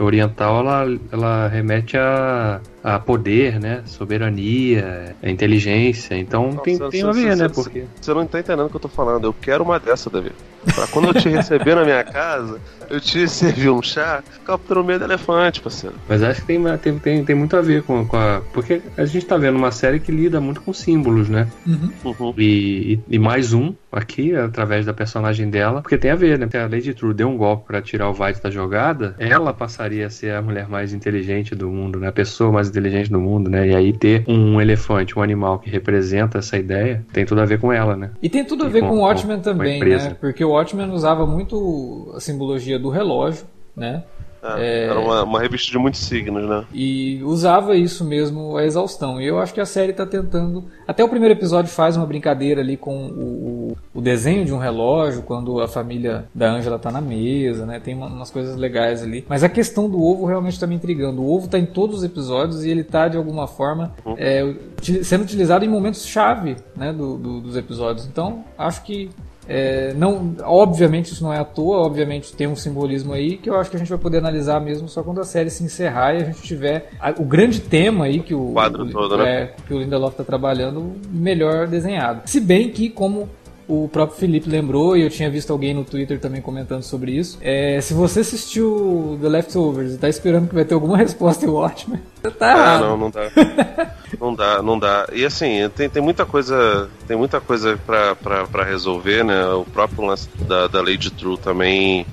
[0.01, 3.83] oriental, ela, ela remete a, a poder, né?
[3.87, 6.17] Soberania, a inteligência.
[6.17, 7.49] Então Nossa, tem, tem a ver, né?
[7.49, 7.85] Porque...
[8.01, 9.25] Você não tá entendendo o que eu tô falando.
[9.25, 10.33] Eu quero uma dessa, Davi.
[10.75, 12.61] Pra quando eu te receber na minha casa,
[12.91, 15.97] eu te servi um chá, capturou meio do elefante, parceiro.
[16.09, 18.41] Mas acho que tem, tem, tem, tem muito a ver com, com, a.
[18.53, 21.49] Porque a gente tá vendo uma série que lida muito com símbolos, né?
[21.67, 21.91] Uhum.
[22.05, 22.35] Uhum.
[22.39, 26.49] E, e, e, mais um aqui, através da personagem dela, porque tem a ver, né?
[26.51, 30.07] Se a Lady True deu um golpe para tirar o White da jogada, ela passaria
[30.07, 32.09] a ser a mulher mais inteligente do mundo, né?
[32.09, 33.69] A pessoa mais inteligente do mundo, né?
[33.69, 37.59] E aí ter um elefante, um animal que representa essa ideia, tem tudo a ver
[37.59, 38.11] com ela, né?
[38.23, 40.17] E tem tudo a ver com, com o Watchmen também, né?
[40.21, 44.05] Porque o Watchmen usava muito a simbologia do relógio, né?
[44.43, 46.65] É, é, era uma, uma, revista de muitos signos, né?
[46.73, 49.21] E usava isso mesmo a exaustão.
[49.21, 50.65] E eu acho que a série está tentando.
[50.87, 55.23] Até o primeiro episódio faz uma brincadeira ali com o, o, desenho de um relógio,
[55.23, 57.81] quando a família da Angela está na mesa, né?
[57.81, 59.25] Tem umas coisas legais ali.
[59.29, 61.23] Mas a questão do ovo realmente está me intrigando.
[61.23, 64.15] O ovo está em todos os episódios e ele está de alguma forma uhum.
[64.17, 64.55] é,
[65.03, 68.07] sendo utilizado em momentos chave né, do, do, dos episódios.
[68.07, 69.11] Então acho que
[69.49, 73.57] é, não, obviamente isso não é à toa, obviamente tem um simbolismo aí que eu
[73.57, 76.19] acho que a gente vai poder analisar mesmo só quando a série se encerrar e
[76.19, 79.43] a gente tiver a, o grande tema aí que o, quadro o, todo, né?
[79.43, 82.23] é, que o Lindelof está trabalhando melhor desenhado.
[82.27, 83.29] Se bem que como
[83.69, 87.39] o próprio Felipe lembrou, e eu tinha visto alguém no Twitter também comentando sobre isso.
[87.43, 91.49] É, se você assistiu The Leftovers e tá esperando que vai ter alguma resposta em
[91.49, 92.01] Watchmen,
[92.39, 92.85] tá errado.
[92.85, 93.31] Ah, não, não dá.
[94.21, 95.09] não dá, não dá.
[95.13, 99.47] E assim, tem, tem muita coisa, tem muita coisa pra resolver, né?
[99.49, 102.07] O próprio lance da, da Lady True também,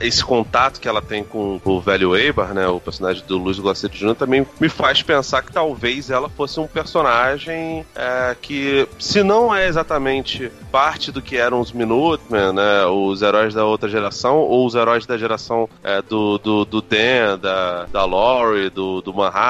[0.00, 2.66] esse contato que ela tem com, com o velho Eibar, né?
[2.68, 4.14] O personagem do Luiz Gossett Jr.
[4.14, 9.66] também me faz pensar que talvez ela fosse um personagem é, que, se não é
[9.66, 12.84] exatamente parte do que eram os Minutemen, né?
[12.86, 17.38] Os heróis da outra geração, ou os heróis da geração é, do, do, do Dan,
[17.40, 19.47] da, da Lori, do, do Manhattan,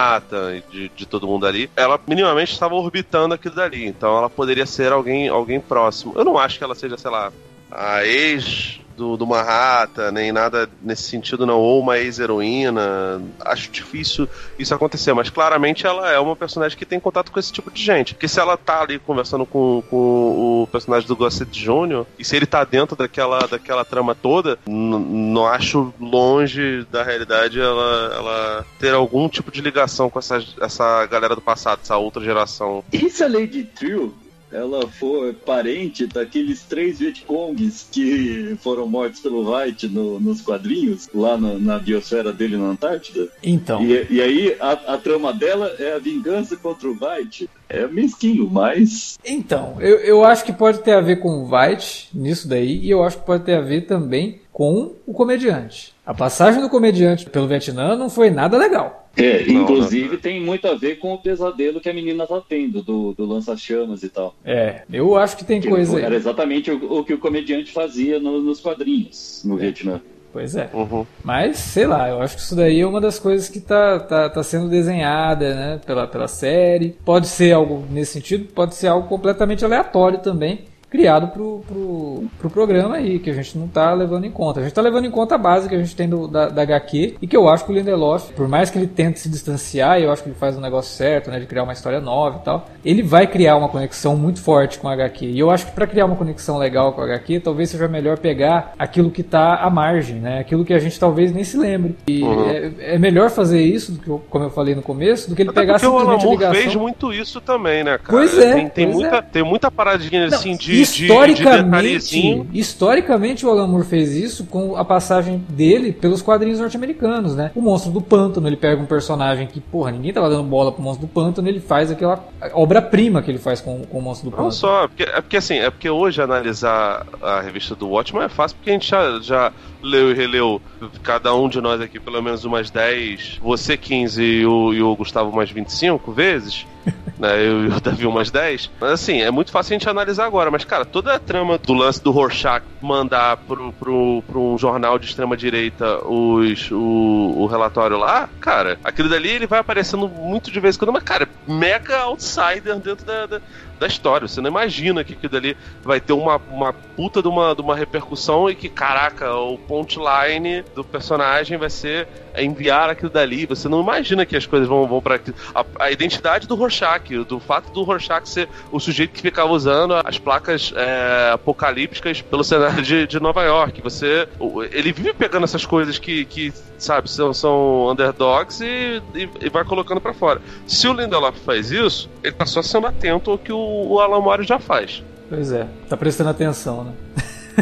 [0.70, 3.86] de, de todo mundo ali, ela minimamente estava orbitando aquilo dali.
[3.86, 6.12] Então ela poderia ser alguém, alguém próximo.
[6.16, 7.32] Eu não acho que ela seja, sei lá,
[7.70, 11.58] a ex do, do Manhattan, nem nada nesse sentido, não.
[11.60, 13.22] Ou uma ex-heroína.
[13.40, 14.28] Acho difícil
[14.58, 17.82] isso acontecer, mas claramente ela é uma personagem que tem contato com esse tipo de
[17.82, 18.14] gente.
[18.14, 22.36] Porque se ela tá ali conversando com, com o personagem do Gossett Jr., e se
[22.36, 28.92] ele tá dentro daquela, daquela trama toda, não acho longe da realidade ela, ela ter
[28.92, 32.84] algum tipo de ligação com essa, essa galera do passado, essa outra geração.
[33.10, 34.14] Se a Lady Trio
[34.52, 41.36] ela for parente daqueles três Vietcongs que foram mortos pelo White no, nos quadrinhos, lá
[41.36, 43.28] na, na, biosfera dele na Antártida.
[43.42, 43.82] Então.
[43.82, 47.48] E, e aí a, a, trama dela é a vingança contra o White.
[47.68, 49.18] É mesquinho, mas.
[49.24, 52.90] Então, eu, eu acho que pode ter a ver com o White nisso daí, e
[52.90, 55.94] eu acho que pode ter a ver também com o comediante.
[56.04, 59.07] A passagem do comediante pelo Vietnã não foi nada legal.
[59.18, 60.16] É, inclusive não.
[60.16, 64.02] tem muito a ver com o pesadelo que a menina tá tendo, do, do lança-chamas
[64.02, 64.34] e tal.
[64.44, 68.18] É, eu acho que tem que coisa Era exatamente o, o, que o comediante fazia
[68.20, 69.62] no, nos quadrinhos no é.
[69.62, 70.00] Vietnã.
[70.32, 70.68] Pois é.
[70.72, 71.06] Uhum.
[71.24, 74.28] Mas, sei lá, eu acho que isso daí é uma das coisas que tá, tá,
[74.28, 76.94] tá sendo desenhada, né, pela, pela série.
[77.04, 80.60] Pode ser algo nesse sentido, pode ser algo completamente aleatório também.
[80.90, 84.60] Criado pro, pro, pro programa aí, que a gente não tá levando em conta.
[84.60, 86.62] A gente tá levando em conta a base que a gente tem do, da, da
[86.62, 90.00] HQ e que eu acho que o Lindelof, por mais que ele tente se distanciar,
[90.00, 92.44] eu acho que ele faz um negócio certo, né, de criar uma história nova e
[92.44, 95.26] tal, ele vai criar uma conexão muito forte com a HQ.
[95.26, 98.18] E eu acho que para criar uma conexão legal com a HQ, talvez seja melhor
[98.18, 101.96] pegar aquilo que tá à margem, né, aquilo que a gente talvez nem se lembre.
[102.06, 102.48] E uhum.
[102.48, 105.50] é, é, melhor fazer isso, do que, como eu falei no começo, do que ele
[105.50, 108.08] Até pegar simplesmente o Alan Moore fez muito isso também, né, cara?
[108.08, 108.54] Pois é.
[108.54, 109.22] Tem, tem muita, é.
[109.22, 114.84] tem muita paradinha assim de historicamente, de, historicamente o Alan Moore fez isso com a
[114.84, 117.50] passagem dele pelos quadrinhos norte-americanos, né?
[117.54, 120.82] O Monstro do Pântano, ele pega um personagem que, porra, ninguém tava dando bola pro
[120.82, 124.30] Monstro do Pântano, ele faz aquela obra-prima que ele faz com, com o Monstro do
[124.30, 124.48] Pântano.
[124.48, 128.24] Não só, é porque, é porque assim, é porque hoje analisar a revista do Watchmen
[128.24, 129.52] é fácil porque a gente já, já
[129.82, 130.60] leu e releu
[131.02, 134.94] cada um de nós aqui pelo menos umas 10, você 15 e o, e o
[134.96, 136.66] Gustavo umas 25 vezes.
[137.18, 137.38] né?
[137.38, 138.70] Eu e o Davi umas 10.
[138.80, 140.50] Mas assim, é muito fácil a gente analisar agora.
[140.50, 144.98] Mas, cara, toda a trama do lance do Rorschach mandar pro, pro, pro um jornal
[144.98, 150.60] de extrema-direita os, o, o relatório lá, cara, aquilo dali ele vai aparecendo muito de
[150.60, 153.40] vez em quando, mas, cara, mega outsider dentro da, da
[153.78, 154.26] da história.
[154.26, 157.76] Você não imagina que aquilo dali vai ter uma, uma puta de uma, de uma
[157.76, 163.46] repercussão e que, caraca, o punchline do personagem vai ser enviar aquilo dali.
[163.46, 165.20] Você não imagina que as coisas vão, vão para
[165.54, 169.94] a, a, identidade do Rorschach, do fato do Rorschach ser o sujeito que ficava usando
[170.04, 173.80] as placas é, apocalípticas pelo cenário de, de Nova York.
[173.82, 174.28] Você,
[174.70, 179.64] ele vive pegando essas coisas que, que sabe, são, são underdogs e, e, e vai
[179.64, 180.40] colocando para fora.
[180.66, 184.20] Se o Lindelof faz isso, ele tá só sendo atento ao que o o Alan
[184.20, 185.02] Moore já faz.
[185.28, 186.92] Pois é, tá prestando atenção, né?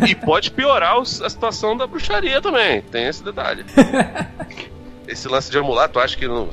[0.09, 3.65] e pode piorar a situação da bruxaria também, tem esse detalhe.
[5.09, 5.59] esse lance de
[5.93, 6.49] tu acho que não.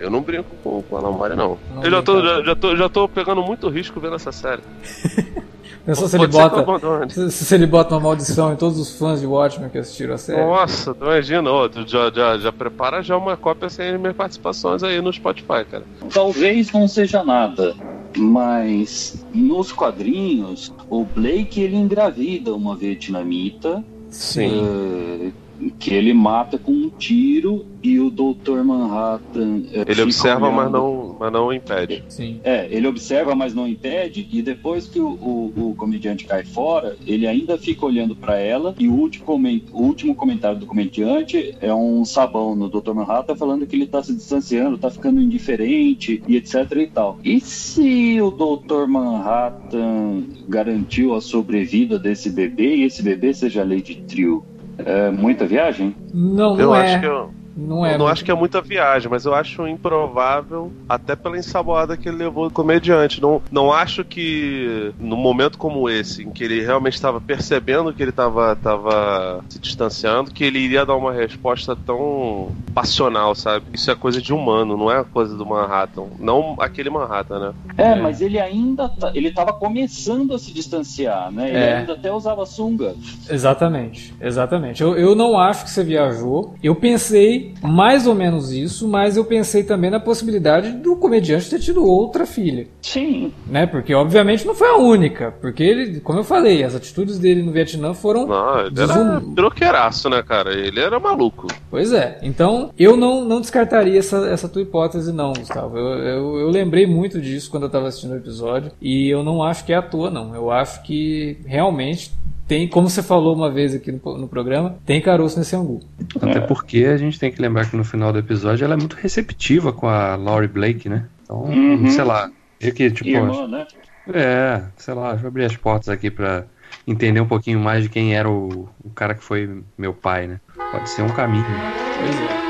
[0.00, 1.58] Eu não brinco com, com o Alan Moore, não.
[1.74, 4.62] não eu já tô, já, já, tô, já tô pegando muito risco vendo essa série.
[5.88, 9.26] Pensou se ele, bota, se, se, ele bota uma maldição em todos os fãs de
[9.26, 10.38] Watchmen que assistiram a série?
[10.38, 15.10] Nossa, imagina, oh, já, já, já prepara já uma cópia sem minhas participações aí no
[15.10, 15.84] Spotify, cara.
[16.12, 17.74] Talvez não seja nada,
[18.18, 23.84] mas nos quadrinhos, o Blake ele engravida uma vietnamita.
[24.10, 24.62] Sim.
[24.62, 25.32] Uh,
[25.78, 28.62] que ele mata com um tiro e o Dr.
[28.64, 29.62] Manhattan.
[29.72, 32.04] É, ele observa, mas não, mas não impede.
[32.08, 32.40] Sim.
[32.42, 36.96] É, ele observa, mas não impede, e depois que o, o, o comediante cai fora,
[37.06, 41.56] ele ainda fica olhando para ela, e o último, coment, o último comentário do comediante
[41.60, 42.92] é um sabão no Dr.
[42.92, 47.18] Manhattan falando que ele tá se distanciando, tá ficando indiferente e etc e tal.
[47.24, 48.86] E se o Dr.
[48.86, 54.44] Manhattan garantiu a sobrevida desse bebê e esse bebê seja Lady Trio?
[54.78, 55.94] É muita viagem?
[56.14, 56.84] Não, não eu é.
[56.84, 57.30] Acho que eu...
[57.58, 57.94] Não é.
[57.94, 62.08] Eu não acho que é muita viagem, mas eu acho improvável, até pela ensaboada que
[62.08, 63.20] ele levou do comediante.
[63.20, 68.02] Não, não acho que num momento como esse, em que ele realmente estava percebendo que
[68.02, 73.66] ele estava tava se distanciando, que ele iria dar uma resposta tão passional, sabe?
[73.72, 76.04] Isso é coisa de humano, não é coisa do Manhattan.
[76.18, 77.54] Não aquele Manhattan, né?
[77.76, 77.94] É, é.
[77.96, 81.48] mas ele ainda tá, ele estava começando a se distanciar, né?
[81.48, 81.76] Ele é.
[81.78, 82.94] ainda até usava sunga.
[83.28, 84.80] Exatamente, exatamente.
[84.80, 86.54] Eu, eu não acho que você viajou.
[86.62, 91.58] Eu pensei mais ou menos isso, mas eu pensei também na possibilidade do comediante ter
[91.58, 92.66] tido outra filha.
[92.82, 93.32] Sim.
[93.46, 93.66] Né?
[93.66, 95.32] Porque obviamente não foi a única.
[95.40, 98.26] Porque ele, como eu falei, as atitudes dele no Vietnã foram.
[98.26, 100.52] Não, ele era troqueiraço, né, cara?
[100.52, 101.46] Ele era maluco.
[101.70, 102.18] Pois é.
[102.22, 105.76] Então, eu não, não descartaria essa, essa tua hipótese, não, Gustavo.
[105.76, 108.72] Eu, eu, eu lembrei muito disso quando eu tava assistindo o episódio.
[108.80, 110.34] E eu não acho que é à toa, não.
[110.34, 112.12] Eu acho que realmente
[112.48, 115.80] tem, como você falou uma vez aqui no, no programa, tem caroço nesse angu.
[116.20, 118.96] Até porque a gente tem que lembrar que no final do episódio ela é muito
[118.96, 121.04] receptiva com a Laurie Blake, né?
[121.22, 121.90] Então, uhum.
[121.90, 122.30] sei lá.
[122.58, 123.66] Eu que, tipo, Irmã, né?
[124.12, 126.46] É, sei lá, deixa eu abrir as portas aqui pra
[126.86, 130.40] entender um pouquinho mais de quem era o, o cara que foi meu pai, né?
[130.72, 131.44] Pode ser um caminho.
[131.44, 132.47] Pois é.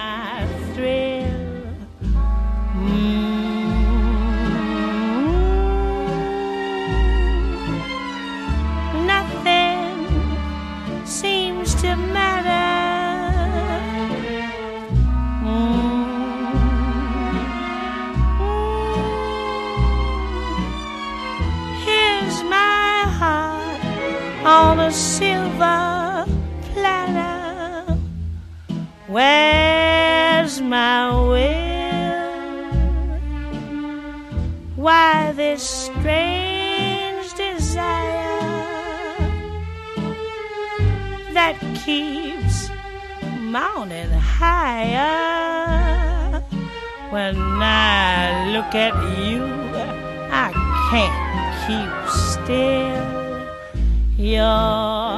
[24.46, 26.26] On a silver
[26.74, 27.98] platter.
[29.08, 31.64] Where's my will?
[34.76, 38.12] Why this strange desire
[41.32, 42.70] that keeps
[43.40, 45.24] mounting higher?
[47.12, 49.46] When I look at you,
[50.32, 50.52] I
[50.90, 51.16] can't
[51.66, 53.13] keep still
[54.18, 55.13] yeah.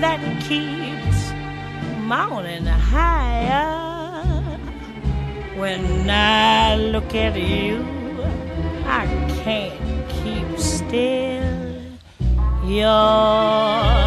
[0.00, 1.32] That keeps
[2.02, 3.84] mounting higher.
[5.56, 7.84] When I look at you,
[8.86, 9.06] I
[9.42, 11.80] can't keep still.
[12.64, 14.03] You're